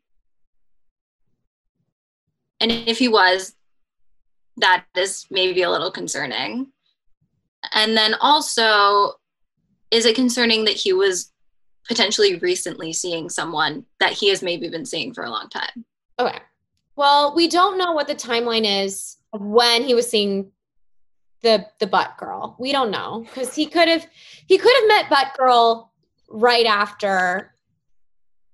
And 2.61 2.71
if 2.71 2.99
he 2.99 3.09
was, 3.09 3.55
that 4.57 4.85
is 4.97 5.27
maybe 5.31 5.63
a 5.63 5.71
little 5.71 5.91
concerning. 5.91 6.69
And 7.75 7.97
then 7.97 8.15
also, 8.21 9.15
is 9.91 10.07
it 10.07 10.15
concerning 10.15 10.65
that 10.65 10.77
he 10.77 10.93
was 10.93 11.33
potentially 11.87 12.37
recently 12.37 12.93
seeing 12.93 13.29
someone 13.29 13.85
that 14.01 14.13
he 14.13 14.29
has 14.31 14.43
maybe 14.43 14.69
been 14.69 14.87
seeing 14.87 15.13
for 15.13 15.25
a 15.25 15.31
long 15.31 15.49
time? 15.51 15.85
Okay. 16.19 16.39
Well, 16.97 17.35
we 17.35 17.49
don't 17.49 17.77
know 17.77 17.93
what 17.93 18.07
the 18.07 18.15
timeline 18.15 18.85
is 18.85 19.19
when 19.39 19.83
he 19.85 19.95
was 19.95 20.09
seeing 20.09 20.51
the 21.43 21.67
the 21.81 21.87
butt 21.87 22.17
girl. 22.19 22.57
We 22.59 22.73
don't 22.73 22.91
know 22.91 23.21
because 23.27 23.55
he 23.55 23.67
could 23.67 23.89
have 23.89 24.07
he 24.47 24.59
could 24.59 24.73
have 24.81 24.89
met 24.89 25.11
butt 25.11 25.35
girl 25.37 25.93
right 26.31 26.67
after 26.67 27.55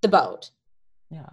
the 0.02 0.08
boat. 0.08 0.50
Yeah. 1.10 1.26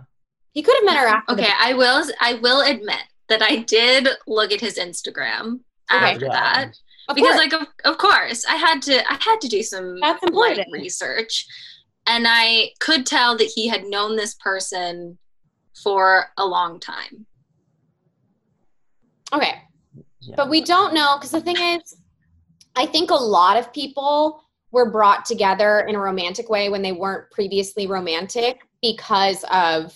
He 0.52 0.62
could 0.64 0.76
have 0.76 0.86
met 0.86 0.98
her 0.98 1.08
after. 1.08 1.36
the 1.36 1.42
Okay, 1.44 1.52
I 1.60 1.74
will 1.74 2.04
I 2.22 2.36
will 2.36 2.62
admit 2.62 3.02
that 3.30 3.42
I 3.42 3.58
did 3.58 4.08
look 4.28 4.52
at 4.52 4.62
his 4.62 4.78
Instagram 4.78 5.60
Okay. 5.92 6.12
after 6.14 6.26
Yeah. 6.26 6.32
that 6.34 6.76
Of 7.10 7.16
because 7.16 7.36
course. 7.36 7.38
like 7.38 7.54
of, 7.54 7.68
of 7.86 7.98
course 7.98 8.46
I 8.46 8.56
had 8.56 8.82
to 8.84 9.00
I 9.12 9.18
had 9.22 9.40
to 9.42 9.48
do 9.48 9.64
some 9.64 10.00
That's 10.00 10.22
light 10.24 10.58
important. 10.58 10.68
research 10.74 11.46
and 12.06 12.26
I 12.28 12.70
could 12.80 13.06
tell 13.06 13.38
that 13.38 13.52
he 13.56 13.68
had 13.68 13.84
known 13.86 14.16
this 14.16 14.36
person 14.36 15.18
for 15.84 16.28
a 16.38 16.46
long 16.46 16.80
time. 16.80 17.26
Okay. 19.34 19.62
yeah. 20.22 20.36
But 20.36 20.50
we 20.50 20.62
don't 20.62 20.94
know 20.94 21.18
because 21.18 21.32
the 21.32 21.42
thing 21.42 21.58
is, 21.58 21.98
I 22.76 22.86
think 22.86 23.12
a 23.12 23.16
lot 23.16 23.58
of 23.58 23.74
people 23.74 24.42
were 24.72 24.92
brought 24.92 25.26
together 25.26 25.82
in 25.82 25.96
a 25.96 26.00
romantic 26.00 26.50
way 26.50 26.70
when 26.70 26.82
they 26.82 26.92
weren't 26.92 27.32
previously 27.32 27.88
romantic 27.88 28.60
because 28.82 29.44
of 29.52 29.96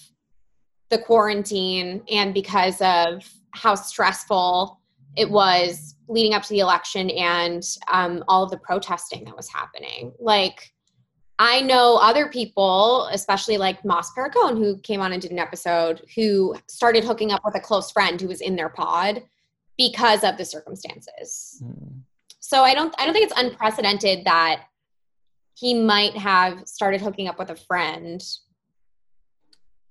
the 0.89 0.97
quarantine 0.97 2.01
and 2.09 2.33
because 2.33 2.81
of 2.81 3.29
how 3.51 3.75
stressful 3.75 4.79
it 5.17 5.29
was 5.29 5.95
leading 6.07 6.33
up 6.33 6.43
to 6.43 6.49
the 6.49 6.59
election 6.59 7.09
and 7.11 7.63
um, 7.89 8.23
all 8.27 8.43
of 8.43 8.51
the 8.51 8.57
protesting 8.57 9.23
that 9.25 9.35
was 9.35 9.49
happening. 9.49 10.11
Like, 10.19 10.71
I 11.43 11.59
know 11.61 11.97
other 11.97 12.29
people, 12.29 13.07
especially 13.11 13.57
like 13.57 13.83
Moss 13.83 14.13
Perricone, 14.13 14.59
who 14.59 14.77
came 14.77 15.01
on 15.01 15.11
and 15.11 15.19
did 15.19 15.31
an 15.31 15.39
episode, 15.39 16.03
who 16.15 16.55
started 16.67 17.03
hooking 17.03 17.31
up 17.31 17.41
with 17.43 17.55
a 17.55 17.59
close 17.59 17.89
friend 17.89 18.21
who 18.21 18.27
was 18.27 18.41
in 18.41 18.55
their 18.55 18.69
pod 18.69 19.23
because 19.75 20.23
of 20.23 20.37
the 20.37 20.45
circumstances. 20.45 21.57
Hmm. 21.63 22.01
So 22.39 22.61
I 22.61 22.75
don't 22.75 22.93
I 22.99 23.05
don't 23.05 23.13
think 23.15 23.25
it's 23.25 23.39
unprecedented 23.39 24.23
that 24.25 24.65
he 25.55 25.73
might 25.73 26.15
have 26.15 26.67
started 26.67 27.01
hooking 27.01 27.27
up 27.27 27.39
with 27.39 27.49
a 27.49 27.55
friend 27.55 28.23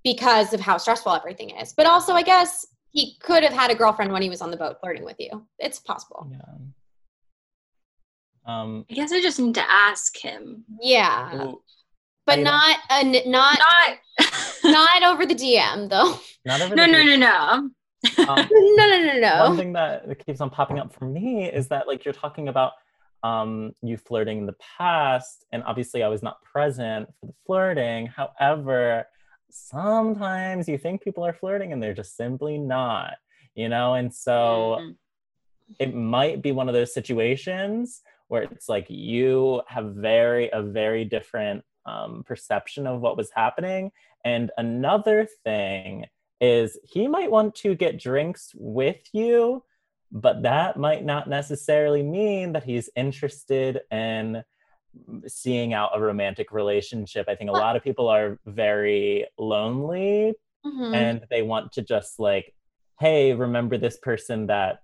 because 0.05 0.53
of 0.53 0.61
how 0.61 0.79
stressful 0.79 1.13
everything 1.13 1.51
is. 1.51 1.73
But 1.73 1.87
also 1.87 2.13
I 2.13 2.23
guess 2.23 2.65
he 2.93 3.17
could 3.19 3.43
have 3.43 3.53
had 3.53 3.73
a 3.73 3.75
girlfriend 3.75 4.13
when 4.13 4.23
he 4.23 4.31
was 4.31 4.41
on 4.41 4.53
the 4.53 4.57
boat 4.57 4.77
flirting 4.79 5.05
with 5.05 5.17
you. 5.19 5.45
It's 5.59 5.81
possible. 5.81 6.29
Yeah. 6.31 6.59
Um, 8.47 8.85
I 8.91 8.95
guess 8.95 9.13
I 9.13 9.21
just 9.21 9.39
need 9.39 9.55
to 9.57 9.71
ask 9.71 10.17
him. 10.17 10.65
Yeah. 10.81 11.35
ooh, 11.45 11.63
But 12.27 12.41
not 12.41 12.77
a, 12.91 13.05
not 13.29 13.59
Not 13.59 13.99
not 14.65 15.03
over 15.05 15.27
the 15.27 15.35
DM 15.35 15.89
though. 15.89 16.19
not 16.45 16.61
over 16.63 16.75
No, 16.75 16.87
the 16.87 16.93
no, 16.93 17.03
no, 17.03 17.17
no. 17.17 17.71
Um, 18.29 18.49
no, 18.51 18.87
no, 18.89 18.99
no, 19.05 19.19
no. 19.19 19.49
one 19.49 19.57
thing 19.57 19.73
that 19.75 20.25
keeps 20.25 20.41
on 20.41 20.49
popping 20.51 20.79
up 20.79 20.93
for 20.93 21.05
me 21.05 21.51
is 21.51 21.69
that 21.69 21.87
like 21.87 22.05
you're 22.05 22.15
talking 22.15 22.49
about 22.49 22.73
um 23.23 23.73
you 23.83 23.99
flirting 23.99 24.39
in 24.39 24.47
the 24.47 24.57
past 24.79 25.45
and 25.53 25.63
obviously 25.65 26.03
i 26.03 26.09
was 26.09 26.23
not 26.23 26.41
present 26.43 27.07
for 27.21 27.27
the 27.27 27.35
flirting 27.45 28.07
however 28.07 29.05
sometimes 29.51 30.67
you 30.67 30.79
think 30.79 31.03
people 31.03 31.23
are 31.27 31.35
flirting 31.35 31.75
and 31.75 31.83
they're 31.83 31.93
just 31.93 32.17
simply 32.17 32.57
not 32.57 33.13
you 33.55 33.69
know 33.69 33.93
and 33.95 34.15
so 34.15 34.79
Mhm. 34.81 34.97
it 35.79 35.95
might 35.95 36.41
be 36.41 36.51
one 36.53 36.69
of 36.69 36.75
those 36.75 36.95
situations 36.95 38.01
where 38.31 38.43
it's 38.45 38.69
like 38.69 38.87
you 38.89 39.61
have 39.67 39.87
very 39.95 40.49
a 40.53 40.63
very 40.63 41.05
different 41.05 41.65
um, 41.85 42.23
perception 42.27 42.87
of 42.87 43.01
what 43.01 43.17
was 43.17 43.31
happening. 43.35 43.91
And 44.25 44.51
another 44.57 45.27
thing 45.45 46.07
is 46.41 46.79
he 46.85 47.09
might 47.09 47.31
want 47.31 47.55
to 47.57 47.75
get 47.75 47.99
drinks 47.99 48.53
with 48.55 49.01
you 49.13 49.63
but 50.13 50.43
that 50.43 50.77
might 50.77 51.05
not 51.05 51.29
necessarily 51.29 52.03
mean 52.03 52.53
that 52.53 52.65
he's 52.65 52.91
interested 52.97 53.81
in 53.93 54.43
seeing 55.29 55.73
out 55.73 55.93
a 55.95 56.01
romantic 56.01 56.51
relationship. 56.51 57.27
I 57.29 57.37
think 57.37 57.49
a 57.49 57.53
lot 57.53 57.77
of 57.77 57.85
people 57.85 58.09
are 58.09 58.37
very 58.45 59.27
lonely 59.39 60.35
Mhm. 60.67 60.95
and 60.95 61.27
they 61.31 61.43
want 61.43 61.73
to 61.73 61.83
just 61.83 62.19
like 62.19 62.53
hey 62.99 63.33
remember 63.33 63.79
this 63.79 63.99
person 63.99 64.49
that 64.49 64.81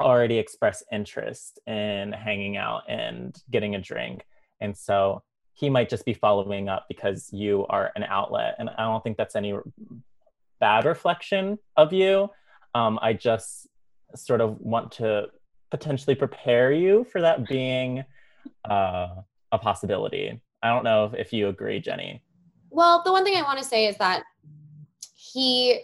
already 0.00 0.38
expressed 0.38 0.84
interest 0.92 1.58
in 1.66 2.12
hanging 2.12 2.56
out 2.56 2.82
and 2.88 3.36
getting 3.50 3.74
a 3.74 3.80
drink 3.80 4.24
And 4.60 4.76
so 4.76 5.22
he 5.54 5.70
might 5.70 5.88
just 5.88 6.04
be 6.04 6.12
following 6.12 6.68
up 6.68 6.84
because 6.88 7.30
you 7.32 7.66
are 7.70 7.92
an 7.96 8.04
outlet. 8.04 8.56
And 8.58 8.68
I 8.70 8.84
don't 8.84 9.02
think 9.02 9.16
that's 9.16 9.36
any 9.36 9.54
bad 10.60 10.84
reflection 10.84 11.58
of 11.76 11.92
you. 11.92 12.28
Um, 12.74 12.98
I 13.00 13.14
just 13.14 13.66
sort 14.14 14.40
of 14.40 14.58
want 14.60 14.92
to 14.92 15.28
potentially 15.70 16.14
prepare 16.14 16.72
you 16.72 17.04
for 17.10 17.20
that 17.22 17.48
being 17.48 18.04
uh, 18.68 19.08
a 19.52 19.58
possibility. 19.58 20.40
I 20.62 20.68
don't 20.68 20.84
know 20.84 21.06
if, 21.06 21.14
if 21.14 21.32
you 21.32 21.48
agree, 21.48 21.80
Jenny. 21.80 22.22
Well, 22.70 23.02
the 23.04 23.12
one 23.12 23.24
thing 23.24 23.36
I 23.36 23.42
want 23.42 23.58
to 23.58 23.64
say 23.64 23.86
is 23.86 23.96
that 23.96 24.24
he 25.14 25.80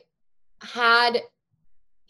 had 0.61 1.19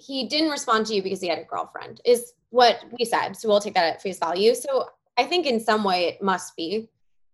he 0.03 0.27
didn't 0.27 0.51
respond 0.51 0.87
to 0.87 0.95
you 0.95 1.03
because 1.03 1.21
he 1.21 1.29
had 1.29 1.39
a 1.39 1.45
girlfriend 1.45 2.01
is 2.05 2.33
what 2.51 2.81
we 2.99 3.05
said. 3.05 3.35
So 3.35 3.49
we'll 3.49 3.61
take 3.61 3.75
that 3.75 3.95
at 3.95 4.03
face 4.03 4.19
value. 4.19 4.55
So 4.55 4.89
i 5.19 5.25
think 5.25 5.45
in 5.47 5.61
some 5.61 5.85
way 5.85 6.07
it 6.07 6.23
must 6.23 6.57
be 6.57 6.89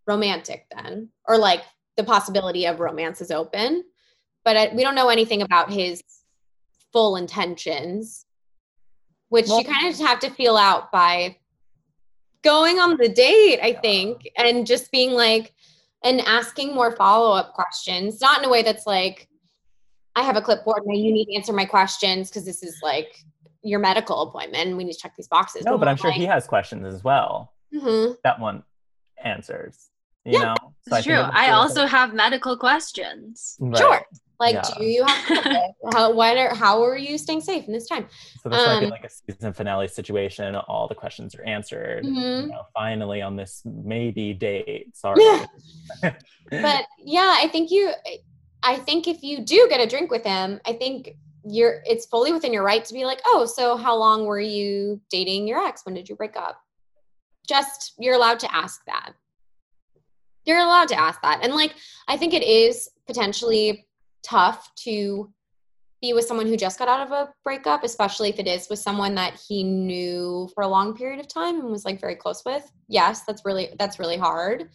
romantic 0.07 0.67
then 0.75 1.09
or 1.29 1.39
like 1.39 1.63
the 1.97 2.03
possibility 2.05 2.67
of 2.67 2.81
romance 2.81 3.21
is 3.21 3.31
open. 3.31 3.85
But 4.45 4.57
I, 4.57 4.75
we 4.75 4.83
don't 4.83 4.95
know 4.95 5.09
anything 5.09 5.43
about 5.43 5.71
his 5.71 6.03
full 6.93 7.17
intentions 7.17 8.27
which 9.29 9.47
Well- 9.49 9.61
you 9.61 9.65
kind 9.65 9.93
of 9.93 9.99
have 10.01 10.21
to 10.21 10.31
feel 10.31 10.57
out 10.57 10.91
by 10.91 11.37
going 12.43 12.79
on 12.79 12.97
the 12.97 13.09
date 13.09 13.59
i 13.63 13.73
think 13.73 14.29
and 14.37 14.67
just 14.67 14.91
being 14.91 15.13
like 15.13 15.53
and 16.05 16.21
asking 16.23 16.75
more 16.75 16.95
follow-up 16.95 17.53
questions 17.53 18.21
not 18.21 18.39
in 18.39 18.45
a 18.45 18.49
way 18.49 18.63
that's 18.63 18.87
like 18.87 19.28
i 20.19 20.23
have 20.23 20.37
a 20.37 20.43
clipboard 20.43 20.83
and 20.85 20.97
you 21.05 21.13
need 21.13 21.27
to 21.27 21.35
answer 21.39 21.53
my 21.53 21.65
questions 21.65 22.29
because 22.29 22.45
this 22.45 22.63
is 22.63 22.75
like 22.83 23.11
your 23.63 23.81
medical 23.81 24.23
appointment 24.23 24.67
and 24.69 24.77
we 24.77 24.85
need 24.85 24.93
to 24.93 24.99
check 24.99 25.15
these 25.17 25.29
boxes 25.29 25.65
No, 25.65 25.73
but 25.73 25.87
more 25.87 25.89
I'm 25.91 25.97
sure 25.97 26.11
he 26.11 26.27
has 26.27 26.47
questions 26.47 26.85
as 26.95 27.03
well 27.05 27.53
mhm. 27.75 28.17
that 28.25 28.39
one 28.41 28.63
answers. 29.25 29.77
You 30.25 30.33
Yeah, 30.35 30.45
know? 30.47 30.55
So 30.89 30.97
It's 30.97 31.07
think 31.07 31.17
true. 31.19 31.25
I 31.45 31.51
also 31.51 31.87
have 31.87 32.15
medical 32.15 32.57
questions. 32.57 33.57
Right. 33.61 33.79
sure 33.83 34.01
like 34.41 34.55
Yeah. 34.55 34.63
do 34.79 34.85
you 34.85 35.05
have 35.05 35.73
how 35.95 36.13
what 36.13 36.37
are 36.43 36.55
how 36.55 36.75
are 36.85 36.97
you 36.97 37.19
staying 37.19 37.41
safe 37.41 37.65
in 37.67 37.73
this 37.73 37.89
time 37.89 38.05
So 38.43 38.49
this 38.49 38.65
might 38.67 38.79
be 38.81 38.85
Um, 38.87 38.91
like 38.91 39.05
a 39.05 39.11
season 39.11 39.53
finale 39.53 39.89
situation. 39.89 40.55
All 40.55 40.87
the 40.87 40.95
questions 40.95 41.35
are 41.35 41.43
answered. 41.57 42.05
Mhm. 42.05 42.43
You 42.43 42.49
know, 42.55 42.63
finally 42.75 43.21
on 43.29 43.35
this 43.41 43.53
maybe 43.95 44.27
date. 44.35 44.97
Sorry. 45.03 45.21
but 46.67 46.83
yeah 47.17 47.33
i 47.45 47.49
think 47.53 47.71
you 47.71 47.93
i 48.63 48.77
think 48.77 49.07
if 49.07 49.23
you 49.23 49.45
do 49.45 49.67
get 49.69 49.81
a 49.81 49.87
drink 49.87 50.11
with 50.11 50.25
him 50.25 50.61
i 50.67 50.73
think 50.73 51.17
you're 51.51 51.83
it's 51.87 52.07
fully 52.07 52.33
within 52.33 52.53
your 52.53 52.65
right 52.65 52.85
to 52.85 52.95
be 52.95 53.05
like 53.05 53.21
oh 53.27 53.47
so 53.47 53.77
how 53.77 53.97
long 53.97 54.27
were 54.27 54.41
you 54.41 55.01
dating 55.11 55.47
your 55.47 55.65
ex? 55.65 55.85
When 55.85 55.95
did 55.95 56.09
you 56.09 56.17
break 56.17 56.37
up? 56.37 56.61
Just 57.47 57.95
you're 57.99 58.15
allowed 58.15 58.41
to 58.41 58.55
ask 58.55 58.85
that. 58.87 59.13
You're 60.45 60.59
allowed 60.59 60.89
to 60.89 61.01
ask 61.01 61.21
that. 61.23 61.41
And 61.43 61.55
like 61.55 61.75
i 62.07 62.17
think 62.17 62.35
it 62.35 62.43
is 62.43 62.89
potentially 63.07 63.87
tough 64.23 64.71
to 64.85 65.33
be 66.01 66.13
with 66.13 66.25
someone 66.25 66.47
who 66.47 66.57
just 66.57 66.79
got 66.79 66.89
out 66.89 67.05
of 67.05 67.13
a 67.13 67.33
breakup 67.43 67.83
especially 67.83 68.29
if 68.29 68.39
it 68.39 68.47
is 68.47 68.69
with 68.69 68.79
someone 68.79 69.15
that 69.17 69.41
he 69.49 69.65
knew 69.65 70.49
for 70.55 70.63
a 70.63 70.69
long 70.69 70.95
period 70.95 71.19
of 71.19 71.27
time 71.27 71.59
and 71.59 71.71
was 71.71 71.85
like 71.85 72.01
very 72.01 72.15
close 72.15 72.45
with. 72.45 72.71
Yes 72.89 73.23
that's 73.23 73.45
really 73.45 73.75
that's 73.79 73.99
really 73.99 74.19
hard. 74.19 74.71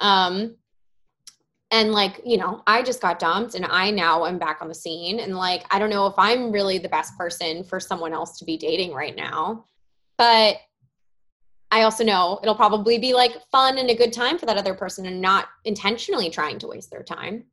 Um 0.00 0.56
and 1.70 1.92
like 1.92 2.20
you 2.24 2.36
know 2.36 2.62
i 2.66 2.82
just 2.82 3.00
got 3.00 3.18
dumped 3.18 3.54
and 3.54 3.64
i 3.66 3.90
now 3.90 4.24
am 4.24 4.38
back 4.38 4.58
on 4.60 4.68
the 4.68 4.74
scene. 4.74 5.20
And 5.20 5.36
like 5.36 5.64
i 5.70 5.78
don't 5.78 5.90
know 5.90 6.06
if 6.06 6.14
i'm 6.16 6.52
really 6.52 6.78
the 6.78 6.88
best 6.88 7.16
person 7.16 7.64
for 7.64 7.80
someone 7.80 8.12
else 8.12 8.38
to 8.38 8.44
be 8.44 8.56
dating 8.56 8.92
right 8.92 9.16
now 9.16 9.64
but 10.16 10.56
i 11.70 11.82
also 11.82 12.04
know 12.04 12.40
it'll 12.42 12.54
probably 12.54 12.98
be 12.98 13.12
like 13.12 13.32
fun 13.50 13.78
and 13.78 13.90
a 13.90 13.94
good 13.94 14.12
time 14.12 14.38
for 14.38 14.46
that 14.46 14.56
other 14.56 14.74
person 14.74 15.06
and 15.06 15.20
not 15.20 15.46
intentionally 15.64 16.30
trying 16.30 16.58
to 16.58 16.66
waste 16.66 16.90
their 16.90 17.02
time. 17.02 17.44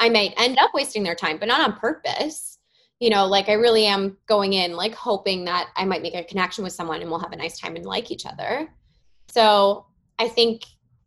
I 0.00 0.08
might 0.08 0.34
end 0.36 0.58
up 0.58 0.70
wasting 0.74 1.02
their 1.02 1.16
time 1.16 1.38
but 1.38 1.48
not 1.48 1.60
on 1.60 1.78
purpose. 1.78 2.58
You 3.00 3.10
know 3.10 3.26
like 3.26 3.48
i 3.48 3.52
really 3.52 3.86
am 3.86 4.16
going 4.26 4.54
in 4.54 4.72
like 4.72 4.94
hoping 4.94 5.44
that 5.44 5.68
i 5.76 5.84
might 5.84 6.02
make 6.02 6.14
a 6.14 6.24
connection 6.24 6.64
with 6.64 6.72
someone 6.72 7.00
and 7.02 7.10
we'll 7.10 7.20
have 7.20 7.32
a 7.32 7.36
nice 7.36 7.58
time 7.58 7.76
and 7.76 7.84
like 7.84 8.10
each 8.10 8.26
other. 8.26 8.68
So 9.28 9.86
i 10.18 10.28
think 10.28 10.62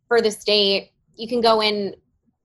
for 0.06 0.20
this 0.20 0.44
date 0.44 0.92
you 1.16 1.28
can 1.28 1.40
go 1.40 1.60
in 1.60 1.94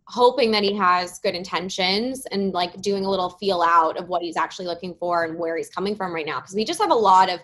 hoping 0.10 0.52
that 0.52 0.64
he 0.64 0.74
has 0.74 1.20
good 1.20 1.36
intentions 1.36 2.26
and 2.28 2.54
like 2.54 2.80
doing 2.82 3.04
a 3.06 3.10
little 3.10 3.30
feel 3.30 3.62
out 3.62 3.98
of 3.98 4.08
what 4.08 4.22
he's 4.22 4.38
actually 4.38 4.66
looking 4.66 4.96
for 4.96 5.26
and 5.26 5.38
where 5.38 5.58
he's 5.58 5.70
coming 5.70 5.96
from 5.96 6.14
right 6.16 6.26
now 6.26 6.40
because 6.40 6.56
we 6.56 6.64
just 6.64 6.80
have 6.80 6.92
a 6.92 6.96
lot 6.96 7.30
of 7.30 7.42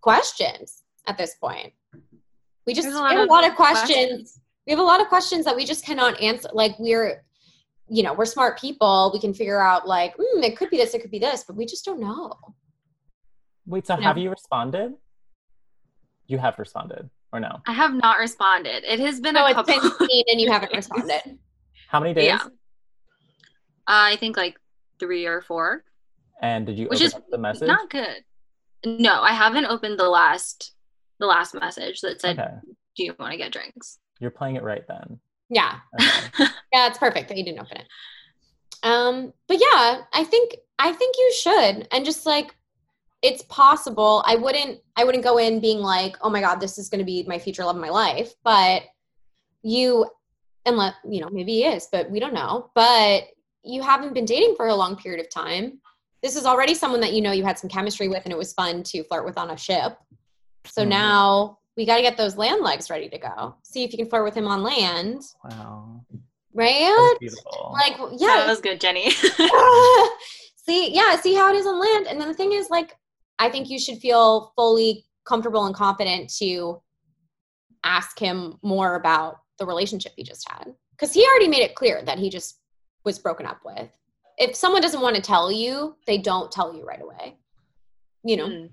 questions 0.00 0.82
at 1.06 1.16
this 1.16 1.36
point 1.36 1.72
we 2.66 2.74
just 2.74 2.88
There's 2.88 3.00
we 3.00 3.08
have 3.16 3.28
a 3.28 3.32
lot 3.32 3.46
of 3.48 3.54
questions. 3.54 3.88
questions. 3.88 4.40
we 4.66 4.72
have 4.72 4.80
a 4.80 4.84
lot 4.84 5.00
of 5.00 5.06
questions 5.08 5.44
that 5.44 5.54
we 5.54 5.64
just 5.64 5.84
cannot 5.84 6.20
answer 6.20 6.48
like 6.52 6.74
we're 6.80 7.22
you 7.88 8.02
know 8.02 8.12
we're 8.12 8.24
smart 8.24 8.58
people 8.58 9.10
we 9.14 9.20
can 9.20 9.32
figure 9.32 9.60
out 9.60 9.86
like 9.86 10.16
mm, 10.16 10.42
it 10.42 10.56
could 10.56 10.68
be 10.70 10.78
this 10.78 10.94
it 10.94 11.00
could 11.02 11.10
be 11.12 11.18
this 11.20 11.44
but 11.46 11.54
we 11.54 11.64
just 11.64 11.84
don't 11.84 12.00
know 12.00 12.32
Wait, 13.66 13.86
so 13.86 13.94
No. 13.94 14.02
have 14.02 14.18
you 14.18 14.30
responded? 14.30 14.94
You 16.26 16.38
have 16.38 16.58
responded, 16.58 17.08
or 17.32 17.38
no? 17.38 17.60
I 17.68 17.72
have 17.72 17.94
not 17.94 18.18
responded. 18.18 18.82
It 18.84 18.98
has 19.00 19.20
been 19.20 19.34
no 19.34 19.44
a 19.44 19.50
it's 19.50 19.54
couple. 19.54 19.74
been 19.98 20.08
seen 20.08 20.24
and 20.28 20.40
you 20.40 20.50
haven't 20.50 20.72
responded 20.74 21.20
How 21.90 21.98
many 22.00 22.14
days? 22.14 22.26
Yeah. 22.26 22.38
I 23.86 24.16
think 24.16 24.36
like 24.36 24.56
three 25.00 25.26
or 25.26 25.40
four, 25.42 25.84
And 26.40 26.66
did 26.66 26.78
you 26.78 26.86
which 26.88 26.98
open 27.00 27.06
is 27.06 27.14
up 27.14 27.24
the 27.30 27.38
message? 27.38 27.66
not 27.66 27.90
good. 27.90 28.24
No, 28.86 29.20
I 29.22 29.32
haven't 29.32 29.66
opened 29.66 29.98
the 29.98 30.08
last 30.08 30.72
the 31.18 31.26
last 31.26 31.54
message 31.54 32.00
that 32.00 32.20
said, 32.20 32.38
okay. 32.38 32.54
"Do 32.96 33.04
you 33.04 33.14
want 33.18 33.32
to 33.32 33.36
get 33.38 33.52
drinks?" 33.52 33.98
You're 34.20 34.30
playing 34.30 34.56
it 34.56 34.62
right 34.62 34.86
then. 34.86 35.18
yeah 35.50 35.80
Okay. 36.00 36.44
yeah 36.72 36.86
it's 36.86 36.98
perfect 36.98 37.28
that 37.28 37.36
you 37.36 37.44
didn't 37.44 37.60
open 37.60 37.78
it 37.78 37.86
um 38.84 39.32
but 39.48 39.58
yeah 39.60 40.02
i 40.12 40.22
think 40.24 40.54
i 40.78 40.92
think 40.92 41.16
you 41.18 41.32
should 41.42 41.88
and 41.90 42.04
just 42.04 42.24
like 42.24 42.54
it's 43.22 43.42
possible 43.48 44.22
i 44.26 44.36
wouldn't 44.36 44.78
i 44.96 45.02
wouldn't 45.04 45.24
go 45.24 45.38
in 45.38 45.58
being 45.60 45.80
like 45.80 46.16
oh 46.22 46.30
my 46.30 46.40
god 46.40 46.60
this 46.60 46.78
is 46.78 46.88
going 46.88 47.00
to 47.00 47.04
be 47.04 47.24
my 47.26 47.38
future 47.38 47.64
love 47.64 47.74
of 47.76 47.82
my 47.82 47.88
life 47.90 48.32
but 48.44 48.82
you 49.62 50.06
unless 50.70 50.94
you 51.08 51.20
know 51.20 51.28
maybe 51.30 51.52
he 51.52 51.64
is 51.64 51.88
but 51.92 52.10
we 52.10 52.18
don't 52.20 52.34
know 52.34 52.70
but 52.74 53.24
you 53.62 53.82
haven't 53.82 54.14
been 54.14 54.24
dating 54.24 54.54
for 54.56 54.68
a 54.68 54.74
long 54.74 54.96
period 54.96 55.20
of 55.24 55.30
time 55.30 55.78
this 56.22 56.36
is 56.36 56.44
already 56.46 56.74
someone 56.74 57.00
that 57.00 57.12
you 57.12 57.20
know 57.20 57.32
you 57.32 57.44
had 57.44 57.58
some 57.58 57.68
chemistry 57.70 58.08
with 58.08 58.22
and 58.24 58.32
it 58.32 58.38
was 58.38 58.52
fun 58.54 58.82
to 58.82 59.02
flirt 59.04 59.24
with 59.24 59.36
on 59.38 59.50
a 59.50 59.56
ship 59.56 59.98
so 60.66 60.82
Mhm. 60.84 60.88
now 60.88 61.58
we 61.76 61.86
got 61.86 61.96
to 61.96 62.02
get 62.02 62.16
those 62.16 62.36
land 62.36 62.62
legs 62.62 62.90
ready 62.90 63.08
to 63.08 63.18
go 63.18 63.54
see 63.62 63.84
if 63.84 63.92
you 63.92 63.98
can 63.98 64.08
flirt 64.08 64.24
with 64.24 64.34
him 64.34 64.46
on 64.48 64.62
land 64.62 65.22
Wow. 65.44 66.04
right 66.54 66.94
That's 66.96 67.18
beautiful. 67.20 67.70
like 67.72 67.96
That 67.98 68.16
yeah 68.20 68.46
was 68.46 68.60
good, 68.60 68.80
Jenny. 68.80 69.10
see 70.56 70.92
yeah 70.94 71.16
see 71.20 71.34
how 71.34 71.52
it 71.52 71.56
is 71.56 71.66
on 71.66 71.78
land 71.80 72.06
and 72.06 72.20
then 72.20 72.28
the 72.28 72.34
thing 72.34 72.52
is 72.52 72.68
like 72.70 72.96
i 73.38 73.48
think 73.48 73.70
you 73.70 73.78
should 73.78 73.98
feel 73.98 74.52
fully 74.56 75.04
comfortable 75.24 75.64
and 75.66 75.74
confident 75.74 76.30
to 76.38 76.80
ask 77.84 78.18
him 78.18 78.58
more 78.62 78.94
about 78.96 79.39
the 79.60 79.66
relationship 79.66 80.12
he 80.16 80.24
just 80.24 80.48
had 80.50 80.74
because 80.92 81.12
he 81.12 81.24
already 81.24 81.46
made 81.46 81.62
it 81.62 81.74
clear 81.76 82.02
that 82.02 82.18
he 82.18 82.28
just 82.30 82.58
was 83.04 83.18
broken 83.18 83.46
up 83.46 83.60
with 83.64 83.88
if 84.38 84.56
someone 84.56 84.80
doesn't 84.82 85.02
want 85.02 85.14
to 85.14 85.22
tell 85.22 85.52
you 85.52 85.94
they 86.06 86.18
don't 86.18 86.50
tell 86.50 86.74
you 86.74 86.84
right 86.84 87.02
away 87.02 87.36
you 88.24 88.36
know 88.36 88.48
Mm. 88.48 88.70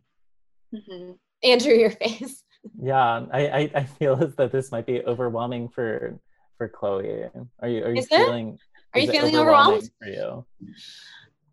Mhm. 0.73 1.17
andrew 1.43 1.73
your 1.75 1.91
face 1.91 2.43
yeah, 2.81 3.25
I, 3.31 3.47
I, 3.47 3.71
I 3.75 3.83
feel 3.85 4.21
as 4.21 4.35
though 4.35 4.47
this 4.49 4.71
might 4.71 4.85
be 4.85 5.01
overwhelming 5.03 5.69
for 5.69 6.19
for 6.57 6.67
Chloe. 6.67 7.23
Are 7.61 7.69
you 7.69 7.83
are 7.85 7.91
you 7.93 7.99
Is 7.99 8.07
it? 8.11 8.17
feeling 8.25 8.57
Are 8.93 8.99
you 8.99 9.09
feeling 9.09 9.35
overwhelmed? 9.37 9.89
for 10.01 10.07
you? 10.09 10.45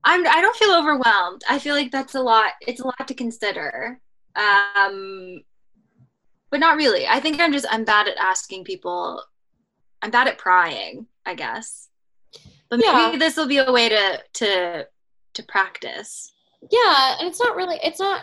I'm. 0.03 0.27
I 0.27 0.41
don't 0.41 0.57
feel 0.57 0.75
overwhelmed. 0.75 1.43
I 1.49 1.59
feel 1.61 1.75
like 1.77 1.93
that's 1.93 2.15
a 2.17 2.21
lot. 2.21 2.53
It's 2.63 2.81
a 2.81 2.87
lot 2.87 3.07
to 3.07 3.15
consider. 3.15 4.01
Um, 4.35 5.43
but 6.55 6.61
not 6.61 6.77
really. 6.77 7.05
I 7.09 7.19
think 7.19 7.41
I'm 7.41 7.53
just. 7.53 7.67
I'm 7.69 7.85
bad 7.85 8.07
at 8.07 8.17
asking 8.17 8.63
people. 8.63 9.21
I'm 10.03 10.13
bad 10.13 10.29
at 10.29 10.39
prying. 10.39 11.07
I 11.27 11.35
guess. 11.35 11.89
But 12.71 12.79
maybe 12.79 12.87
Yeah. 12.87 13.17
this 13.19 13.37
will 13.37 13.49
be 13.49 13.59
a 13.59 13.73
way 13.73 13.89
to 13.89 14.23
to 14.35 14.87
to 15.35 15.43
practice. 15.43 16.31
yeah 16.71 17.17
and 17.19 17.27
it's 17.29 17.41
not 17.41 17.57
really 17.57 17.79
it's 17.83 17.99
not 17.99 18.23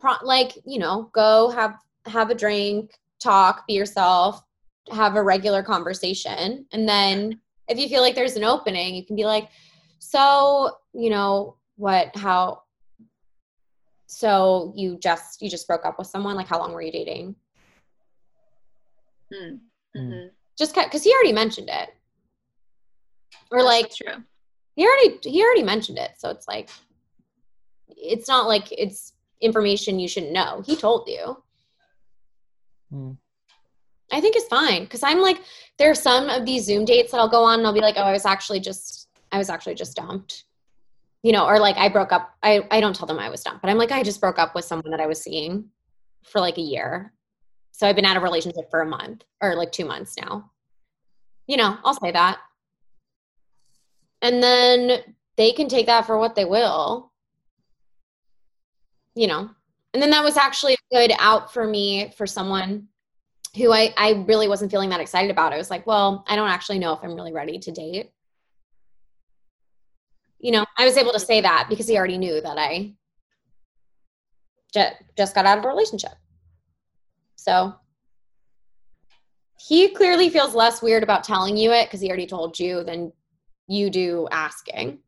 pro- 0.00 0.24
like 0.34 0.50
you 0.66 0.80
know 0.80 1.08
go 1.12 1.48
have 1.50 1.74
have 2.06 2.28
a 2.30 2.34
drink 2.34 2.90
talk 3.20 3.66
be 3.68 3.74
yourself 3.74 4.42
have 4.90 5.14
a 5.16 5.22
regular 5.22 5.62
conversation 5.62 6.66
and 6.72 6.88
then 6.88 7.40
if 7.68 7.78
you 7.78 7.88
feel 7.88 8.02
like 8.02 8.14
there's 8.16 8.36
an 8.36 8.42
opening 8.44 8.94
you 8.96 9.04
can 9.06 9.14
be 9.16 9.24
like 9.24 9.48
so 10.00 10.72
you 10.92 11.08
know 11.08 11.54
what 11.76 12.14
how 12.16 12.62
so 14.10 14.72
you 14.74 14.98
just 14.98 15.42
you 15.42 15.50
just 15.50 15.66
broke 15.66 15.84
up 15.84 15.98
with 15.98 16.06
someone 16.08 16.34
like 16.34 16.48
how 16.48 16.58
long 16.58 16.72
were 16.72 16.80
you 16.82 16.90
dating 16.90 17.36
Mm. 19.30 19.60
Mm. 19.94 20.10
Mhm. 20.10 20.30
just 20.58 20.74
because 20.74 21.04
he 21.04 21.12
already 21.12 21.32
mentioned 21.34 21.68
it 21.68 21.90
or 23.50 23.58
Yes, 23.58 23.66
like 23.66 23.94
true. 23.94 24.24
he 24.74 24.86
already 24.86 25.18
he 25.28 25.42
already 25.44 25.62
mentioned 25.62 25.98
it 25.98 26.12
so 26.16 26.30
it's 26.30 26.48
like 26.48 26.70
it's 27.88 28.26
not 28.26 28.46
like 28.48 28.72
it's 28.72 29.12
information 29.42 29.98
you 30.00 30.08
shouldn't 30.08 30.32
know 30.32 30.62
he 30.64 30.74
told 30.74 31.06
you 31.08 31.42
Hmm. 32.90 33.12
I 34.10 34.22
think 34.22 34.34
it's 34.36 34.48
fine 34.48 34.84
because 34.84 35.02
I'm 35.02 35.20
like, 35.20 35.42
there 35.78 35.90
are 35.90 35.94
some 35.94 36.30
of 36.30 36.46
these 36.46 36.64
Zoom 36.64 36.86
dates 36.86 37.10
that 37.12 37.18
I'll 37.18 37.28
go 37.28 37.44
on 37.44 37.58
and 37.58 37.66
I'll 37.66 37.74
be 37.74 37.80
like, 37.82 37.96
oh, 37.98 38.02
I 38.02 38.12
was 38.12 38.24
actually 38.24 38.60
just, 38.60 39.08
I 39.30 39.36
was 39.36 39.50
actually 39.50 39.74
just 39.74 39.94
dumped, 39.94 40.44
you 41.22 41.32
know, 41.32 41.46
or 41.46 41.58
like 41.58 41.76
I 41.76 41.88
broke 41.88 42.12
up. 42.12 42.34
I 42.42 42.66
I 42.70 42.80
don't 42.80 42.94
tell 42.94 43.06
them 43.06 43.18
I 43.18 43.30
was 43.30 43.42
dumped, 43.42 43.62
but 43.62 43.70
I'm 43.70 43.78
like, 43.78 43.92
I 43.92 44.02
just 44.02 44.20
broke 44.20 44.38
up 44.38 44.54
with 44.54 44.64
someone 44.64 44.90
that 44.90 45.00
I 45.00 45.06
was 45.06 45.22
seeing 45.22 45.66
for 46.24 46.40
like 46.40 46.58
a 46.58 46.62
year, 46.62 47.12
so 47.72 47.86
I've 47.86 47.96
been 47.96 48.04
out 48.04 48.16
of 48.16 48.22
relationship 48.22 48.70
for 48.70 48.80
a 48.80 48.86
month 48.86 49.24
or 49.40 49.54
like 49.54 49.72
two 49.72 49.84
months 49.84 50.16
now. 50.20 50.50
You 51.46 51.56
know, 51.56 51.78
I'll 51.84 51.98
say 52.00 52.12
that, 52.12 52.38
and 54.22 54.42
then 54.42 55.00
they 55.36 55.52
can 55.52 55.68
take 55.68 55.86
that 55.86 56.06
for 56.06 56.18
what 56.18 56.34
they 56.34 56.44
will. 56.44 57.12
You 59.14 59.26
know, 59.26 59.50
and 59.94 60.02
then 60.02 60.10
that 60.10 60.24
was 60.24 60.36
actually 60.36 60.74
a 60.74 60.94
good 60.94 61.12
out 61.18 61.52
for 61.52 61.66
me 61.66 62.12
for 62.16 62.26
someone 62.26 62.88
who 63.56 63.72
I, 63.72 63.92
I 63.96 64.24
really 64.28 64.48
wasn't 64.48 64.70
feeling 64.70 64.90
that 64.90 65.00
excited 65.00 65.30
about. 65.30 65.52
I 65.52 65.56
was 65.56 65.70
like, 65.70 65.86
well, 65.86 66.24
I 66.28 66.36
don't 66.36 66.50
actually 66.50 66.78
know 66.78 66.92
if 66.92 67.00
I'm 67.02 67.14
really 67.14 67.32
ready 67.32 67.58
to 67.58 67.72
date. 67.72 68.10
You 70.40 70.52
know, 70.52 70.64
I 70.76 70.84
was 70.84 70.96
able 70.96 71.12
to 71.12 71.20
say 71.20 71.40
that 71.40 71.66
because 71.68 71.88
he 71.88 71.96
already 71.96 72.18
knew 72.18 72.40
that 72.40 72.58
I 72.58 72.94
just, 74.72 74.92
just 75.16 75.34
got 75.34 75.46
out 75.46 75.58
of 75.58 75.64
a 75.64 75.68
relationship. 75.68 76.12
So 77.36 77.74
he 79.60 79.88
clearly 79.88 80.28
feels 80.30 80.54
less 80.54 80.80
weird 80.82 81.02
about 81.02 81.24
telling 81.24 81.56
you 81.56 81.72
it 81.72 81.86
because 81.86 82.00
he 82.00 82.08
already 82.08 82.26
told 82.26 82.58
you 82.58 82.84
than 82.84 83.12
you 83.66 83.90
do 83.90 84.28
asking 84.30 84.98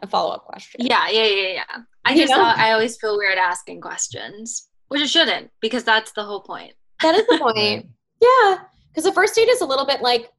a 0.00 0.06
follow 0.06 0.32
up 0.34 0.44
question. 0.44 0.80
Yeah, 0.84 1.08
yeah, 1.08 1.24
yeah, 1.24 1.48
yeah. 1.54 1.82
I 2.04 2.12
You 2.12 2.22
just 2.22 2.30
know? 2.30 2.36
thought 2.36 2.58
I 2.58 2.72
always 2.72 2.96
feel 2.96 3.16
weird 3.16 3.38
asking 3.38 3.80
questions, 3.80 4.68
which 4.88 5.00
it 5.02 5.08
shouldn't 5.08 5.50
because 5.60 5.84
that's 5.84 6.12
the 6.12 6.24
whole 6.24 6.40
point. 6.42 6.72
That 7.02 7.14
is 7.14 7.26
the 7.26 7.38
point. 7.38 7.86
yeah. 8.20 8.58
Because 8.88 9.04
the 9.04 9.12
first 9.12 9.34
date 9.34 9.48
is 9.48 9.60
a 9.60 9.66
little 9.66 9.86
bit 9.86 10.02
like, 10.02 10.30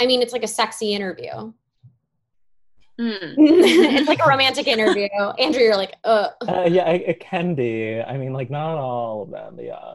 I 0.00 0.06
mean, 0.06 0.22
it's 0.22 0.32
like 0.32 0.42
a 0.44 0.48
sexy 0.48 0.94
interview. 0.94 1.52
Mm. 3.00 3.34
it's 3.38 4.08
like 4.08 4.24
a 4.24 4.28
romantic 4.28 4.66
interview. 4.66 5.08
Andrew, 5.38 5.62
you're 5.62 5.76
like, 5.76 5.94
uh. 6.04 6.30
Uh, 6.46 6.68
yeah, 6.68 6.88
it, 6.90 7.02
it 7.06 7.20
can 7.20 7.54
be. 7.54 8.00
I 8.00 8.16
mean, 8.16 8.32
like 8.32 8.50
not 8.50 8.76
all 8.76 9.22
of 9.22 9.30
them, 9.30 9.56
but 9.56 9.64
yeah. 9.64 9.94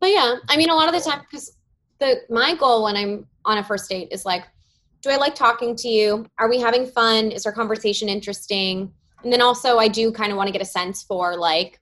But 0.00 0.10
yeah, 0.10 0.36
I 0.48 0.56
mean, 0.56 0.70
a 0.70 0.74
lot 0.74 0.88
of 0.88 0.94
the 0.94 1.08
time, 1.08 1.20
because 1.20 1.56
the 1.98 2.20
my 2.28 2.54
goal 2.54 2.84
when 2.84 2.96
I'm 2.96 3.26
on 3.44 3.58
a 3.58 3.64
first 3.64 3.88
date 3.88 4.08
is 4.10 4.24
like, 4.24 4.44
do 5.02 5.10
I 5.10 5.16
like 5.16 5.34
talking 5.34 5.76
to 5.76 5.88
you? 5.88 6.26
Are 6.38 6.48
we 6.48 6.60
having 6.60 6.86
fun? 6.86 7.30
Is 7.30 7.46
our 7.46 7.52
conversation 7.52 8.08
interesting? 8.08 8.92
And 9.22 9.32
then 9.32 9.40
also, 9.40 9.78
I 9.78 9.88
do 9.88 10.12
kind 10.12 10.30
of 10.30 10.36
want 10.36 10.48
to 10.48 10.52
get 10.52 10.62
a 10.62 10.66
sense 10.66 11.02
for 11.02 11.36
like, 11.36 11.80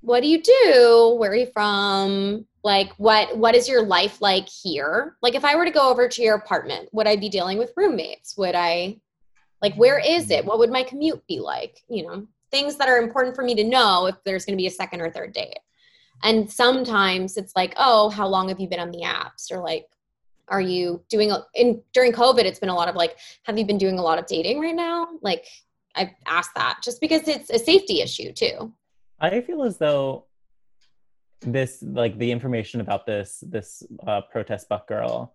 what 0.00 0.20
do 0.20 0.28
you 0.28 0.42
do? 0.42 1.16
Where 1.18 1.30
are 1.30 1.34
you 1.34 1.46
from? 1.46 2.46
Like, 2.64 2.92
what 2.94 3.36
what 3.36 3.54
is 3.54 3.68
your 3.68 3.82
life 3.82 4.20
like 4.20 4.48
here? 4.48 5.16
Like, 5.22 5.34
if 5.34 5.44
I 5.44 5.56
were 5.56 5.64
to 5.64 5.70
go 5.70 5.90
over 5.90 6.08
to 6.08 6.22
your 6.22 6.36
apartment, 6.36 6.88
would 6.92 7.06
I 7.06 7.16
be 7.16 7.28
dealing 7.28 7.58
with 7.58 7.72
roommates? 7.76 8.36
Would 8.36 8.54
I, 8.54 8.98
like, 9.62 9.74
where 9.76 9.98
is 9.98 10.30
it? 10.30 10.44
What 10.44 10.58
would 10.58 10.70
my 10.70 10.82
commute 10.82 11.24
be 11.26 11.40
like? 11.40 11.82
You 11.88 12.06
know, 12.06 12.26
things 12.50 12.76
that 12.76 12.88
are 12.88 12.98
important 12.98 13.34
for 13.34 13.42
me 13.42 13.54
to 13.54 13.64
know 13.64 14.06
if 14.06 14.16
there's 14.24 14.44
going 14.44 14.56
to 14.56 14.60
be 14.60 14.66
a 14.66 14.70
second 14.70 15.00
or 15.00 15.10
third 15.10 15.32
date. 15.32 15.58
And 16.24 16.50
sometimes 16.50 17.36
it's 17.36 17.54
like, 17.56 17.74
oh, 17.76 18.10
how 18.10 18.26
long 18.26 18.48
have 18.48 18.60
you 18.60 18.68
been 18.68 18.80
on 18.80 18.90
the 18.90 19.02
apps? 19.02 19.50
Or 19.50 19.58
like, 19.58 19.86
are 20.48 20.60
you 20.60 21.02
doing 21.08 21.30
a, 21.30 21.44
in 21.54 21.82
during 21.92 22.12
COVID? 22.12 22.40
It's 22.44 22.58
been 22.58 22.68
a 22.68 22.74
lot 22.74 22.88
of 22.88 22.96
like, 22.96 23.16
have 23.44 23.58
you 23.58 23.64
been 23.64 23.78
doing 23.78 23.98
a 23.98 24.02
lot 24.02 24.18
of 24.18 24.26
dating 24.26 24.60
right 24.60 24.74
now? 24.74 25.08
Like, 25.22 25.46
I've 25.94 26.10
asked 26.26 26.54
that 26.56 26.78
just 26.82 27.00
because 27.00 27.26
it's 27.28 27.50
a 27.50 27.58
safety 27.58 28.00
issue 28.00 28.32
too. 28.32 28.72
I 29.20 29.40
feel 29.40 29.62
as 29.62 29.78
though 29.78 30.26
this, 31.40 31.82
like 31.82 32.18
the 32.18 32.30
information 32.30 32.80
about 32.80 33.06
this 33.06 33.42
this 33.46 33.82
uh, 34.06 34.22
protest 34.22 34.68
buck 34.68 34.88
girl, 34.88 35.34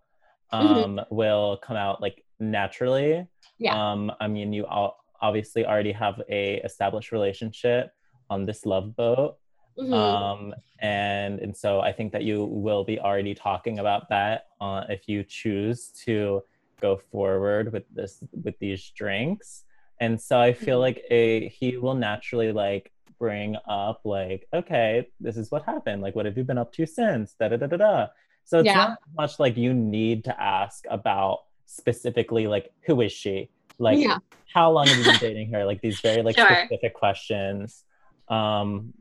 um, 0.51 1.01
will 1.09 1.57
come 1.57 1.77
out 1.77 2.01
like 2.01 2.23
naturally. 2.39 3.27
Yeah. 3.60 3.76
Um, 3.91 4.12
I 4.20 4.28
mean, 4.28 4.54
you 4.54 4.65
all 4.65 5.04
obviously 5.22 5.65
already 5.65 5.91
have 5.91 6.22
a 6.30 6.56
established 6.58 7.12
relationship 7.12 7.91
on 8.30 8.46
this 8.46 8.65
love 8.65 8.96
boat. 8.96 9.38
Mhm. 9.80 9.93
um, 9.93 10.56
and 10.80 11.39
and 11.39 11.56
so 11.56 11.82
I 11.82 11.91
think 11.91 12.12
that 12.13 12.24
you 12.24 12.46
will 12.46 12.84
be 12.84 13.00
already 13.00 13.36
talking 13.36 13.78
about 13.78 14.10
that 14.10 14.48
uh, 14.60 14.86
if 14.89 15.08
you 15.08 15.24
choose 15.24 15.91
to 16.06 16.41
go 16.82 16.98
forward 17.12 17.72
with 17.72 17.84
this 17.93 18.24
with 18.43 18.58
these 18.60 18.89
drinks. 18.96 19.65
And 20.00 20.20
so 20.20 20.39
I 20.39 20.54
feel 20.54 20.80
Mhm. 20.80 20.82
like 20.88 21.04
a 21.12 21.48
he 21.50 21.78
will 21.78 21.93
naturally 21.93 22.52
like 22.52 22.91
bring 23.20 23.56
up 23.67 24.02
like, 24.04 24.48
okay, 24.52 25.08
this 25.20 25.38
is 25.38 25.52
what 25.52 25.63
happened. 25.65 26.02
Like, 26.02 26.15
what 26.15 26.26
have 26.26 26.38
you 26.38 26.43
been 26.43 26.58
up 26.58 26.72
to 26.74 26.86
since? 26.88 27.34
Da 27.39 27.48
da 27.50 27.58
da 27.58 27.67
da 27.67 27.78
da. 27.78 28.08
So 28.46 28.60
it's 28.60 28.65
Yeah. 28.67 28.78
not 28.78 29.00
much 29.15 29.39
like 29.39 29.58
you 29.58 29.74
need 29.76 30.24
to 30.26 30.34
ask 30.41 30.86
about 30.89 31.46
specifically 31.67 32.47
like 32.47 32.71
who 32.88 33.01
is 33.01 33.12
she? 33.12 33.49
Like 33.77 33.99
yeah. 33.99 34.17
how 34.51 34.71
long 34.71 34.88
have 34.88 34.97
you 34.97 35.03
been 35.03 35.19
dating 35.19 35.51
her? 35.53 35.63
Like 35.65 35.82
these 35.82 35.99
very 35.99 36.23
like 36.23 36.36
Sure. 36.36 36.47
specific 36.65 36.95
questions. 36.95 37.84
Um, 38.30 38.93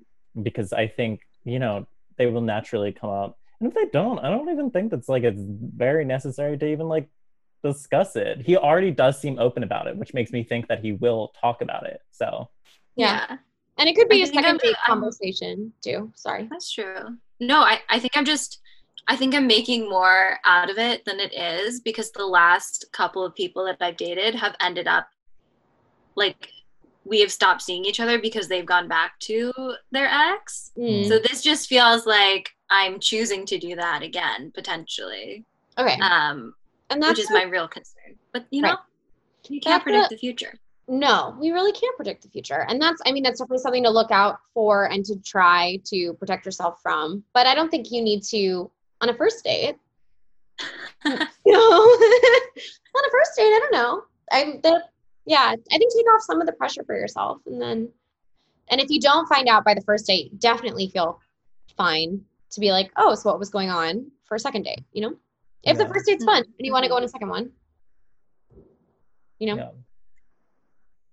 because 0.42 0.72
I 0.74 0.86
think, 0.86 1.22
you 1.44 1.58
know, 1.58 1.86
they 2.18 2.26
will 2.26 2.42
naturally 2.42 2.92
come 2.92 3.08
up. 3.10 3.38
And 3.60 3.68
if 3.70 3.74
they 3.74 3.86
don't, 3.86 4.18
I 4.18 4.28
don't 4.28 4.50
even 4.50 4.70
think 4.70 4.90
that's 4.90 5.08
like 5.08 5.22
it's 5.22 5.40
very 5.42 6.04
necessary 6.04 6.58
to 6.58 6.66
even 6.66 6.88
like 6.88 7.08
discuss 7.64 8.14
it. 8.16 8.42
He 8.44 8.56
already 8.56 8.90
does 8.90 9.18
seem 9.20 9.38
open 9.38 9.62
about 9.62 9.86
it, 9.86 9.96
which 9.96 10.12
makes 10.12 10.30
me 10.30 10.44
think 10.44 10.68
that 10.68 10.80
he 10.80 10.92
will 10.92 11.32
talk 11.40 11.62
about 11.62 11.86
it. 11.86 12.00
So 12.10 12.50
Yeah. 12.96 13.38
And 13.78 13.88
it 13.88 13.94
could 13.96 14.08
be 14.08 14.20
I 14.22 14.24
a 14.24 14.26
second 14.26 14.58
date 14.60 14.76
I'm- 14.86 14.98
conversation 15.00 15.72
too. 15.82 16.12
Sorry. 16.14 16.46
That's 16.50 16.70
true. 16.70 17.16
No, 17.40 17.60
I, 17.60 17.80
I 17.88 17.98
think 17.98 18.12
I'm 18.16 18.24
just 18.24 18.60
I 19.08 19.16
think 19.16 19.34
I'm 19.34 19.46
making 19.46 19.88
more 19.88 20.38
out 20.44 20.68
of 20.70 20.78
it 20.78 21.04
than 21.04 21.20
it 21.20 21.32
is 21.32 21.80
because 21.80 22.10
the 22.10 22.26
last 22.26 22.86
couple 22.92 23.24
of 23.24 23.34
people 23.34 23.64
that 23.66 23.76
I've 23.80 23.96
dated 23.96 24.34
have 24.34 24.56
ended 24.60 24.86
up 24.88 25.08
like 26.16 26.50
we 27.04 27.20
have 27.20 27.30
stopped 27.30 27.62
seeing 27.62 27.84
each 27.84 28.00
other 28.00 28.18
because 28.18 28.48
they've 28.48 28.66
gone 28.66 28.88
back 28.88 29.16
to 29.20 29.52
their 29.92 30.08
ex. 30.08 30.72
Mm. 30.76 31.06
So 31.06 31.18
this 31.20 31.40
just 31.40 31.68
feels 31.68 32.04
like 32.04 32.50
I'm 32.68 32.98
choosing 32.98 33.46
to 33.46 33.58
do 33.58 33.76
that 33.76 34.02
again 34.02 34.50
potentially. 34.52 35.44
Okay. 35.78 35.96
Um 36.00 36.54
and 36.90 37.00
that's 37.02 37.18
which 37.18 37.24
is 37.26 37.30
my 37.30 37.44
real 37.44 37.68
concern. 37.68 38.16
But 38.32 38.46
you 38.50 38.62
know, 38.62 38.70
Right. 38.70 38.78
you 39.48 39.60
can't 39.60 39.74
That's 39.74 39.82
predict 39.84 40.06
a- 40.12 40.14
the 40.16 40.18
future. 40.18 40.54
no, 40.88 41.36
we 41.38 41.50
really 41.52 41.72
can't 41.72 41.94
predict 41.96 42.22
the 42.22 42.28
future. 42.28 42.64
And 42.68 42.80
that's, 42.80 43.00
I 43.06 43.12
mean, 43.12 43.22
that's 43.24 43.38
definitely 43.40 43.58
something 43.62 43.82
to 43.84 43.90
look 43.90 44.10
out 44.10 44.38
for 44.54 44.86
and 44.90 45.04
to 45.04 45.16
try 45.24 45.80
to 45.86 46.14
protect 46.14 46.44
yourself 46.44 46.80
from. 46.82 47.22
But 47.34 47.46
I 47.46 47.54
don't 47.54 47.70
think 47.70 47.90
you 47.92 48.02
need 48.02 48.22
to 48.30 48.70
on 49.00 49.08
a 49.08 49.14
first 49.14 49.44
date. 49.44 49.76
you 51.04 51.52
know, 51.52 51.60
on 51.60 53.04
a 53.04 53.10
first 53.10 53.36
date, 53.36 53.52
I 53.52 53.58
don't 53.60 53.72
know. 53.72 54.02
I'm 54.32 54.60
the, 54.62 54.82
yeah, 55.26 55.54
I 55.72 55.78
think 55.78 55.92
take 55.92 56.06
off 56.12 56.22
some 56.22 56.40
of 56.40 56.46
the 56.46 56.52
pressure 56.52 56.82
for 56.84 56.96
yourself. 56.96 57.38
And 57.46 57.60
then, 57.60 57.88
and 58.68 58.80
if 58.80 58.90
you 58.90 59.00
don't 59.00 59.28
find 59.28 59.48
out 59.48 59.64
by 59.64 59.74
the 59.74 59.82
first 59.82 60.06
date, 60.06 60.38
definitely 60.40 60.88
feel 60.88 61.20
fine 61.76 62.20
to 62.50 62.60
be 62.60 62.72
like, 62.72 62.90
oh, 62.96 63.14
so 63.14 63.30
what 63.30 63.38
was 63.38 63.50
going 63.50 63.70
on 63.70 64.10
for 64.24 64.36
a 64.36 64.40
second 64.40 64.62
date, 64.62 64.84
you 64.92 65.02
know? 65.02 65.14
If 65.62 65.78
the 65.78 65.86
first 65.86 66.06
date's 66.06 66.24
fun 66.24 66.44
and 66.44 66.66
you 66.66 66.72
want 66.72 66.84
to 66.84 66.88
go 66.88 66.96
on 66.96 67.02
a 67.02 67.08
second 67.08 67.28
one, 67.28 67.50
you 69.40 69.48
know? 69.48 69.72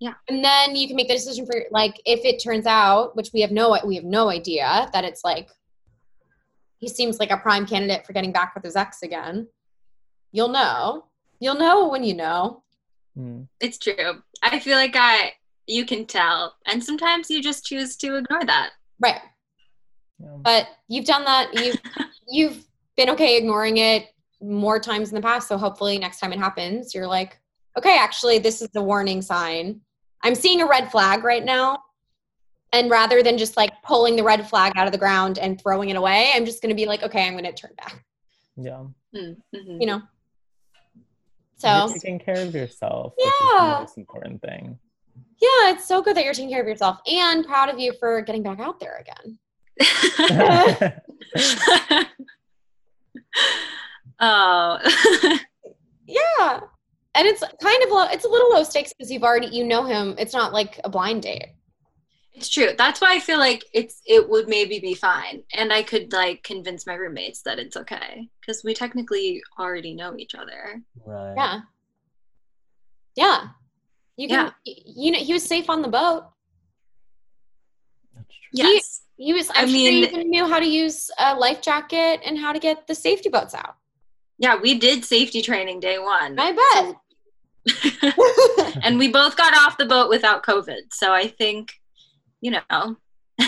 yeah. 0.03 0.13
and 0.27 0.43
then 0.43 0.75
you 0.75 0.87
can 0.87 0.95
make 0.95 1.07
the 1.07 1.13
decision 1.13 1.45
for 1.45 1.63
like 1.71 1.99
if 2.05 2.25
it 2.25 2.43
turns 2.43 2.65
out 2.65 3.15
which 3.15 3.31
we 3.33 3.39
have 3.41 3.51
no 3.51 3.77
we 3.85 3.95
have 3.95 4.03
no 4.03 4.29
idea 4.29 4.89
that 4.91 5.05
it's 5.05 5.23
like 5.23 5.49
he 6.83 6.89
seems 6.89 7.15
like 7.19 7.31
a 7.31 7.37
prime 7.37 7.65
candidate 7.65 8.05
for 8.05 8.13
getting 8.13 8.33
back 8.33 8.53
with 8.55 8.63
his 8.63 8.75
ex 8.75 9.01
again 9.03 9.47
you'll 10.31 10.49
know 10.59 11.05
you'll 11.39 11.61
know 11.65 11.87
when 11.87 12.03
you 12.03 12.13
know 12.13 12.59
Mm. 13.17 13.47
It's 13.59 13.77
true. 13.77 14.23
I 14.41 14.59
feel 14.59 14.75
like 14.75 14.95
I 14.95 15.33
you 15.67 15.85
can 15.85 16.07
tell. 16.07 16.55
And 16.65 16.83
sometimes 16.83 17.29
you 17.29 17.43
just 17.43 17.63
choose 17.63 17.95
to 17.97 18.15
ignore 18.15 18.43
that. 18.45 18.71
right 18.99 19.21
Yeah. 20.19 20.37
but 20.41 20.67
you've 20.87 21.05
done 21.05 21.23
that 21.25 21.53
you've 21.53 21.79
you've 22.27 22.65
been 22.97 23.09
okay 23.11 23.37
ignoring 23.37 23.77
it 23.77 24.07
more 24.41 24.79
times 24.79 25.09
in 25.09 25.15
the 25.15 25.21
past 25.21 25.47
so 25.47 25.57
hopefully 25.57 25.97
next 25.99 26.19
time 26.19 26.33
it 26.33 26.39
happens 26.39 26.93
you're 26.95 27.07
like 27.07 27.39
okay 27.77 27.97
actually 27.97 28.39
this 28.39 28.61
is 28.63 28.69
the 28.73 28.81
warning 28.91 29.21
sign 29.21 29.79
i'm 30.23 30.35
seeing 30.35 30.61
a 30.61 30.65
red 30.75 30.89
flag 30.91 31.23
right 31.23 31.45
now 31.45 31.77
and 32.73 32.89
rather 32.89 33.23
than 33.23 33.37
just 33.37 33.55
like 33.55 33.71
pulling 33.83 34.15
the 34.17 34.23
red 34.23 34.49
flag 34.49 34.73
out 34.75 34.85
of 34.87 34.91
the 34.91 34.97
ground 34.97 35.37
and 35.39 35.61
throwing 35.61 35.89
it 35.89 35.95
away 35.95 36.31
i'm 36.35 36.45
just 36.45 36.61
going 36.61 36.69
to 36.69 36.75
be 36.75 36.85
like 36.85 37.01
okay 37.03 37.25
i'm 37.25 37.33
going 37.33 37.43
to 37.45 37.53
turn 37.53 37.71
back 37.77 38.03
Yeah. 38.57 38.83
Mm-hmm. 39.15 39.79
you 39.81 39.87
know 39.87 40.01
You're 41.63 41.87
so 41.87 41.93
taking 41.93 42.19
care 42.19 42.45
of 42.45 42.53
yourself, 42.53 43.13
which 43.15 43.25
is 43.27 43.31
the 43.39 43.55
Yeah. 43.61 43.77
most 43.79 43.97
important 43.97 44.41
thing. 44.41 44.77
yeah 45.41 45.71
it's 45.71 45.85
so 45.87 46.01
good 46.01 46.17
that 46.17 46.25
you're 46.25 46.33
taking 46.33 46.49
care 46.49 46.61
of 46.61 46.67
yourself 46.67 46.97
and 47.07 47.45
proud 47.45 47.69
of 47.69 47.79
you 47.79 47.93
for 47.99 48.21
getting 48.21 48.43
back 48.43 48.59
out 48.59 48.79
there 48.81 48.97
again 49.05 49.39
oh. 54.19 54.79
yeah 56.07 56.59
and 57.15 57.27
it's 57.27 57.41
kind 57.61 57.83
of 57.83 57.89
low 57.89 58.05
it's 58.11 58.25
a 58.25 58.29
little 58.29 58.49
low 58.51 58.63
stakes 58.63 58.93
because 58.93 59.11
you've 59.11 59.23
already 59.23 59.47
you 59.47 59.63
know 59.63 59.83
him 59.83 60.15
it's 60.17 60.33
not 60.33 60.51
like 60.53 60.79
a 60.83 60.89
blind 60.89 61.23
date 61.23 61.47
It's 62.35 62.49
true. 62.49 62.69
That's 62.77 62.99
why 62.99 63.13
I 63.13 63.19
feel 63.19 63.37
like 63.37 63.63
it's 63.73 64.01
it 64.05 64.27
would 64.27 64.47
maybe 64.47 64.79
be 64.79 64.95
fine, 64.95 65.43
and 65.53 65.71
I 65.71 65.83
could 65.83 66.11
like 66.11 66.41
convince 66.43 66.87
my 66.87 66.95
roommates 66.95 67.41
that 67.43 67.59
it's 67.59 67.77
okay 67.77 68.27
because 68.41 68.63
we 68.63 68.73
technically 68.73 69.41
already 69.59 69.93
know 69.93 70.15
each 70.17 70.33
other. 70.33 70.81
Right. 71.05 71.35
Yeah. 71.37 71.59
Yeah. 73.15 73.47
You 74.17 74.27
can, 74.27 74.51
Yeah. 74.65 74.73
you 74.85 75.11
know, 75.11 75.19
he 75.19 75.33
was 75.33 75.43
safe 75.43 75.69
on 75.69 75.81
the 75.83 75.87
boat. 75.87 76.25
That's 78.15 78.27
true. 78.27 78.73
Yes. 78.73 79.01
He 79.17 79.31
was, 79.33 79.49
I 79.51 79.61
I'm 79.61 79.67
sure 79.67 79.73
mean- 79.73 79.93
he 79.93 80.03
even 80.03 80.29
knew 80.29 80.47
how 80.47 80.59
to 80.59 80.65
use 80.65 81.09
a 81.19 81.35
life 81.35 81.61
jacket 81.61 82.19
and 82.25 82.37
how 82.37 82.51
to 82.51 82.59
get 82.59 82.87
the 82.87 82.95
safety 82.95 83.29
boats 83.29 83.53
out. 83.53 83.75
Yeah, 84.39 84.55
we 84.59 84.77
did 84.79 85.05
safety 85.05 85.41
training 85.43 85.79
day 85.79 85.99
one. 85.99 86.37
I 86.39 86.95
bet. 87.65 88.75
and 88.83 88.97
we 88.97 89.09
both 89.09 89.37
got 89.37 89.53
off 89.55 89.77
the 89.77 89.85
boat 89.85 90.09
without 90.09 90.43
COVID. 90.43 90.91
So 90.91 91.13
I 91.13 91.27
think, 91.27 91.73
you 92.43 92.51
know, 92.51 92.97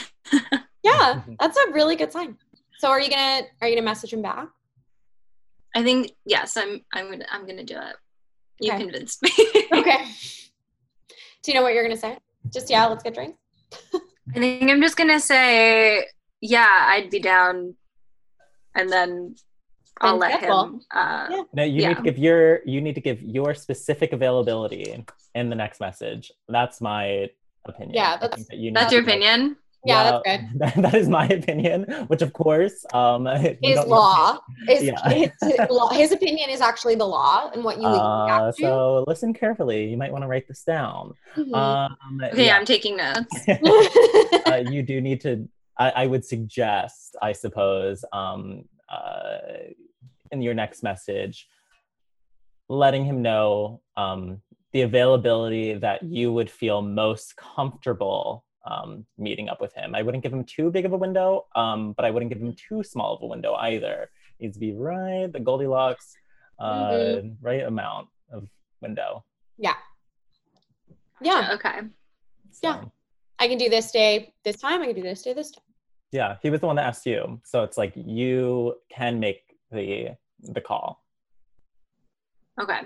yeah, 0.83 1.21
that's 1.39 1.57
a 1.57 1.71
really 1.73 1.97
good 1.97 2.11
sign. 2.13 2.37
So 2.79 2.87
are 2.89 3.01
you 3.01 3.09
gonna 3.09 3.41
are 3.61 3.67
you 3.67 3.75
gonna 3.75 3.85
message 3.85 4.13
him 4.13 4.21
back? 4.21 4.47
I 5.75 5.83
think 5.83 6.11
yes, 6.25 6.55
I'm 6.55 6.79
I'm 6.93 7.11
gonna 7.11 7.25
I'm 7.29 7.45
gonna 7.45 7.65
do 7.65 7.75
it. 7.75 7.95
You 8.61 8.71
Okay. 8.71 8.83
convinced 8.83 9.21
me. 9.21 9.31
Okay. 9.73 10.05
Do 11.43 11.51
you 11.51 11.55
know 11.55 11.61
what 11.63 11.73
you're 11.73 11.83
gonna 11.83 11.97
say? 11.97 12.17
Just 12.53 12.69
yeah, 12.69 12.85
let's 12.87 13.03
get 13.03 13.13
drinks. 13.13 13.37
I 14.33 14.39
think 14.39 14.71
I'm 14.71 14.81
just 14.81 14.95
gonna 14.95 15.19
say, 15.19 16.05
yeah, 16.41 16.87
I'd 16.89 17.09
be 17.09 17.19
down, 17.19 17.75
and 18.75 18.89
then 18.89 19.35
I'll 19.99 20.17
let 20.17 20.39
him. 20.39 20.79
Uh, 20.89 21.27
Yeah. 21.29 21.43
No, 21.53 21.63
you 21.63 21.81
Yeah. 21.81 21.89
need 21.89 21.97
to 21.97 22.03
give 22.03 22.17
your 22.17 22.61
you 22.65 22.79
need 22.79 22.95
to 22.95 23.01
give 23.01 23.21
your 23.21 23.53
specific 23.53 24.13
availability 24.13 25.03
in 25.35 25.49
the 25.49 25.55
next 25.55 25.81
message. 25.81 26.31
That's 26.47 26.79
my 26.79 27.29
opinion. 27.69 27.95
Yeah, 27.95 28.17
that's- 28.17 28.47
that 28.47 28.57
you 28.57 28.71
That's 28.71 28.91
your 28.93 29.01
opinion. 29.01 29.57
Yeah, 29.87 30.19
that's 30.23 30.23
good. 30.25 30.81
That, 30.83 30.95
is 30.95 31.07
my 31.07 31.27
opinion, 31.27 31.83
which 32.07 32.23
of 32.23 32.33
course, 32.33 32.83
um, 32.91 33.25
His 33.61 33.77
law 33.85 34.39
is 34.69 34.81
Yeah. 34.83 35.09
his, 35.09 35.29
law. 35.69 35.89
His 35.89 36.11
opinion 36.11 36.49
is 36.49 36.59
actually 36.59 36.95
the 36.95 37.05
law 37.05 37.51
and 37.53 37.63
what 37.63 37.77
you 37.79 37.87
Uh, 37.87 38.27
have 38.27 38.55
to. 38.55 38.61
so 38.61 39.03
listen 39.07 39.31
carefully. 39.31 39.85
You 39.85 39.95
might 39.97 40.11
want 40.11 40.23
to 40.23 40.27
write 40.27 40.47
this 40.47 40.63
down. 40.63 41.13
Mhm. 41.35 41.53
Um, 41.53 42.19
Okay, 42.33 42.47
yeah. 42.47 42.57
I'm 42.57 42.65
taking 42.65 42.97
notes. 42.97 43.47
uh, 44.47 44.63
you 44.71 44.81
do 44.81 45.01
need 45.01 45.21
to 45.21 45.47
I, 45.77 45.89
I 46.03 46.07
would 46.07 46.23
suggest 46.23 47.17
i 47.21 47.31
suppose 47.33 48.05
um, 48.13 48.63
uh, 48.89 49.37
in 50.31 50.41
your 50.41 50.53
next 50.53 50.83
message 50.83 51.47
letting 52.69 53.03
him 53.05 53.21
know 53.21 53.81
um, 53.97 54.41
the 54.75 54.81
availability 54.81 55.73
that 55.73 56.03
you 56.03 56.33
would 56.33 56.51
feel 56.51 56.81
most 56.81 57.37
comfortable 57.37 58.43
um, 58.69 59.05
meeting 59.17 59.47
up 59.47 59.61
with 59.61 59.73
him 59.73 59.95
i 59.95 60.01
wouldn't 60.01 60.21
give 60.21 60.33
him 60.33 60.43
too 60.43 60.69
big 60.69 60.85
of 60.85 60.91
a 60.91 60.97
window 61.05 61.45
um, 61.55 61.93
but 61.93 62.03
i 62.03 62.11
wouldn't 62.11 62.29
give 62.33 62.41
him 62.41 62.53
too 62.67 62.83
small 62.83 63.15
of 63.15 63.21
a 63.21 63.25
window 63.35 63.53
either 63.69 64.09
It 64.37 64.43
needs 64.43 64.55
to 64.57 64.59
be 64.59 64.73
right 64.73 65.29
the 65.31 65.39
goldilocks 65.39 66.07
uh, 66.59 66.89
Mhm. 66.89 67.37
right 67.41 67.63
amount 67.63 68.09
of 68.35 68.41
window 68.81 69.23
yeah. 69.57 69.75
Yeah. 71.21 71.51
Okay. 71.55 71.77
So, 72.51 72.67
Yeah. 72.67 72.83
I 73.39 73.47
can 73.47 73.57
do 73.57 73.69
this 73.69 73.87
day 73.91 74.33
this 74.43 74.57
time. 74.57 74.81
I 74.81 74.87
can 74.87 74.95
do 74.95 75.01
this 75.11 75.21
day 75.25 75.31
this 75.39 75.51
time. 75.51 75.63
yeah 76.11 76.31
he 76.43 76.49
was 76.49 76.59
the 76.61 76.67
one 76.71 76.75
that 76.79 76.85
asked 76.91 77.05
you 77.05 77.39
so 77.51 77.63
it's 77.63 77.77
like 77.81 77.93
you 77.95 78.75
can 78.97 79.13
make 79.25 79.41
the 79.71 79.89
the 80.55 80.59
call 80.69 80.87
Okay. 82.63 82.81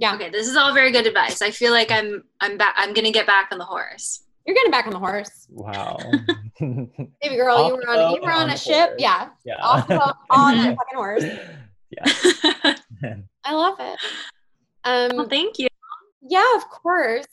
Yeah. 0.00 0.14
Okay. 0.14 0.30
This 0.30 0.48
is 0.48 0.56
all 0.56 0.72
very 0.74 0.90
good 0.90 1.06
advice. 1.06 1.42
I 1.42 1.50
feel 1.50 1.72
like 1.72 1.90
I'm 1.92 2.24
I'm 2.40 2.56
back. 2.56 2.74
I'm 2.78 2.92
gonna 2.94 3.10
get 3.12 3.26
back 3.26 3.50
on 3.52 3.58
the 3.58 3.64
horse. 3.64 4.22
You're 4.46 4.54
getting 4.54 4.70
back 4.72 4.86
on 4.86 4.92
the 4.92 4.98
horse. 4.98 5.46
wow 5.50 5.98
Baby 6.58 7.36
girl, 7.36 7.56
Off 7.56 7.68
you 7.68 7.76
were 7.76 7.88
on 7.88 8.14
you 8.14 8.22
were 8.22 8.30
on 8.32 8.42
on 8.44 8.48
a 8.48 8.52
the 8.52 8.58
ship. 8.58 8.88
horse. 8.90 8.94
Yeah. 8.98 9.28
yeah 9.44 9.56
Off 9.62 9.86
the 9.86 10.00
on 10.30 10.58
a 10.58 10.74
fucking 10.76 10.76
horse. 10.94 11.24
yeah 11.90 12.74
I 13.44 13.54
love 13.54 13.76
it. 13.78 13.98
Um 14.84 15.16
well, 15.18 15.28
thank 15.28 15.58
you. 15.58 15.68
Yeah, 16.22 16.56
of 16.56 16.68
course. 16.70 17.26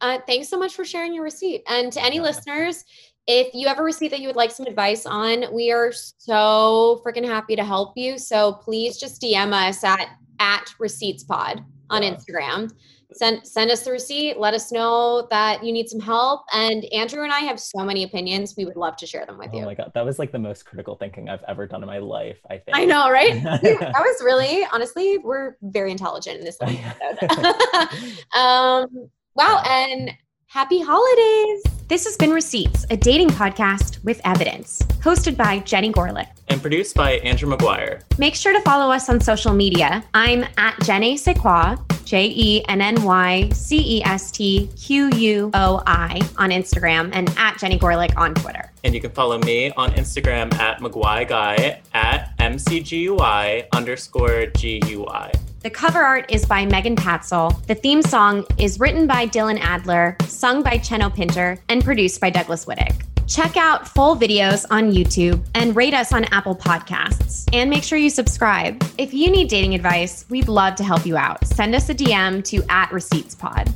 Uh, 0.00 0.18
thanks 0.26 0.48
so 0.48 0.58
much 0.58 0.74
for 0.74 0.84
sharing 0.84 1.14
your 1.14 1.24
receipt. 1.24 1.62
And 1.68 1.92
to 1.92 2.02
any 2.02 2.16
Yeah. 2.16 2.22
listeners, 2.22 2.84
if 3.26 3.52
you 3.54 3.66
have 3.66 3.78
a 3.78 3.82
receipt 3.82 4.08
that 4.10 4.20
you 4.20 4.28
would 4.28 4.36
like 4.36 4.50
some 4.50 4.66
advice 4.66 5.06
on, 5.06 5.46
we 5.52 5.72
are 5.72 5.90
so 5.92 7.02
freaking 7.04 7.24
happy 7.26 7.56
to 7.56 7.64
help 7.64 7.92
you. 7.96 8.18
So 8.18 8.52
please 8.52 8.98
just 8.98 9.20
DM 9.22 9.52
us 9.52 9.82
at 9.82 10.08
at 10.38 10.66
receipts 10.78 11.24
pod 11.24 11.64
on. 11.90 12.02
Instagram. 12.02 12.72
Send 13.12 13.46
send 13.46 13.70
us 13.70 13.82
the 13.82 13.92
receipt. 13.92 14.36
Let 14.36 14.52
us 14.52 14.72
know 14.72 15.28
that 15.30 15.64
you 15.64 15.72
need 15.72 15.88
some 15.88 16.00
help. 16.00 16.42
And 16.52 16.84
Andrew 16.86 17.22
and 17.22 17.32
I 17.32 17.40
have 17.40 17.60
so 17.60 17.84
many 17.84 18.02
opinions. 18.02 18.54
We 18.56 18.64
would 18.64 18.76
love 18.76 18.96
to 18.96 19.06
share 19.06 19.24
them 19.24 19.38
with 19.38 19.50
oh 19.52 19.58
you. 19.58 19.64
my 19.64 19.74
god 19.74 19.92
that 19.94 20.04
was 20.04 20.18
like 20.18 20.32
the 20.32 20.38
most 20.38 20.64
critical 20.64 20.96
thinking 20.96 21.28
i've 21.28 21.42
ever 21.46 21.66
done 21.66 21.82
in 21.82 21.86
my 21.86 21.98
life 21.98 22.38
i 22.50 22.58
think 22.58 22.76
I 22.76 22.84
know, 22.84 23.10
right? 23.10 23.42
That 23.42 24.00
was 24.00 24.22
really 24.24 24.66
honestly, 24.72 25.18
we're 25.18 25.56
very 25.62 25.90
intelligent 25.90 26.38
in 26.38 26.44
this 26.44 26.58
episode. 26.62 28.08
um, 28.36 29.08
wow, 29.34 29.62
and 29.66 30.10
happy 30.48 30.80
holidays. 30.82 31.75
This 31.88 32.04
has 32.04 32.16
been 32.16 32.30
Receipts, 32.30 32.84
a 32.90 32.96
dating 32.96 33.28
podcast 33.30 34.02
with 34.02 34.20
evidence, 34.24 34.80
hosted 35.02 35.36
by 35.36 35.60
Jenny 35.60 35.92
Gorelick. 35.92 36.26
and 36.48 36.60
produced 36.60 36.94
by 36.96 37.12
andrew 37.18 37.48
mcguire 37.48 38.02
Make 38.18 38.34
sure 38.34 38.52
to 38.52 38.60
follow 38.62 38.92
us 38.92 39.08
on 39.08 39.20
social 39.20 39.52
media. 39.52 40.02
I'm 40.14 40.44
at 40.58 40.80
Jenny 40.82 41.16
Sequoia, 41.16 41.78
J 42.04 42.26
E 42.34 42.64
N 42.68 42.80
N 42.80 43.02
Y 43.04 43.48
C 43.50 43.98
E 43.98 44.04
S 44.04 44.32
T 44.32 44.68
Q 44.76 45.10
U 45.14 45.50
O 45.54 45.82
I 45.86 46.20
on 46.38 46.50
Instagram 46.50 47.10
and 47.12 47.28
at 47.38 47.58
Jenny 47.58 47.78
Gorelick 47.78 48.16
on 48.16 48.34
Twitter. 48.34 48.72
and 48.84 48.92
you 48.94 49.00
can 49.00 49.10
follow 49.12 49.38
me 49.38 49.70
on 49.76 49.90
instagram 49.92 50.52
at 50.54 50.80
mcguire 50.80 51.26
guy 51.28 51.80
at 51.94 52.36
mcgui 52.38 53.66
underscore 53.72 54.46
gui 54.46 55.30
The 55.66 55.70
cover 55.70 56.00
art 56.00 56.30
is 56.30 56.46
by 56.46 56.64
Megan 56.64 56.94
Patzel. 56.94 57.60
The 57.66 57.74
theme 57.74 58.00
song 58.00 58.44
is 58.56 58.78
written 58.78 59.08
by 59.08 59.26
Dylan 59.26 59.58
Adler, 59.60 60.16
sung 60.28 60.62
by 60.62 60.78
Cheno 60.78 61.12
Pinter, 61.12 61.58
and 61.68 61.82
produced 61.82 62.20
by 62.20 62.30
Douglas 62.30 62.66
Wittick. 62.66 63.02
Check 63.26 63.56
out 63.56 63.88
full 63.88 64.14
videos 64.14 64.64
on 64.70 64.92
YouTube 64.92 65.44
and 65.56 65.74
rate 65.74 65.92
us 65.92 66.12
on 66.12 66.22
Apple 66.26 66.54
Podcasts. 66.54 67.52
And 67.52 67.68
make 67.68 67.82
sure 67.82 67.98
you 67.98 68.10
subscribe. 68.10 68.80
If 68.96 69.12
you 69.12 69.28
need 69.28 69.48
dating 69.48 69.74
advice, 69.74 70.24
we'd 70.30 70.46
love 70.46 70.76
to 70.76 70.84
help 70.84 71.04
you 71.04 71.16
out. 71.16 71.44
Send 71.44 71.74
us 71.74 71.88
a 71.88 71.94
DM 71.96 72.44
to 72.44 72.62
at 72.70 72.92
receipts 72.92 73.34
pod. 73.34 73.68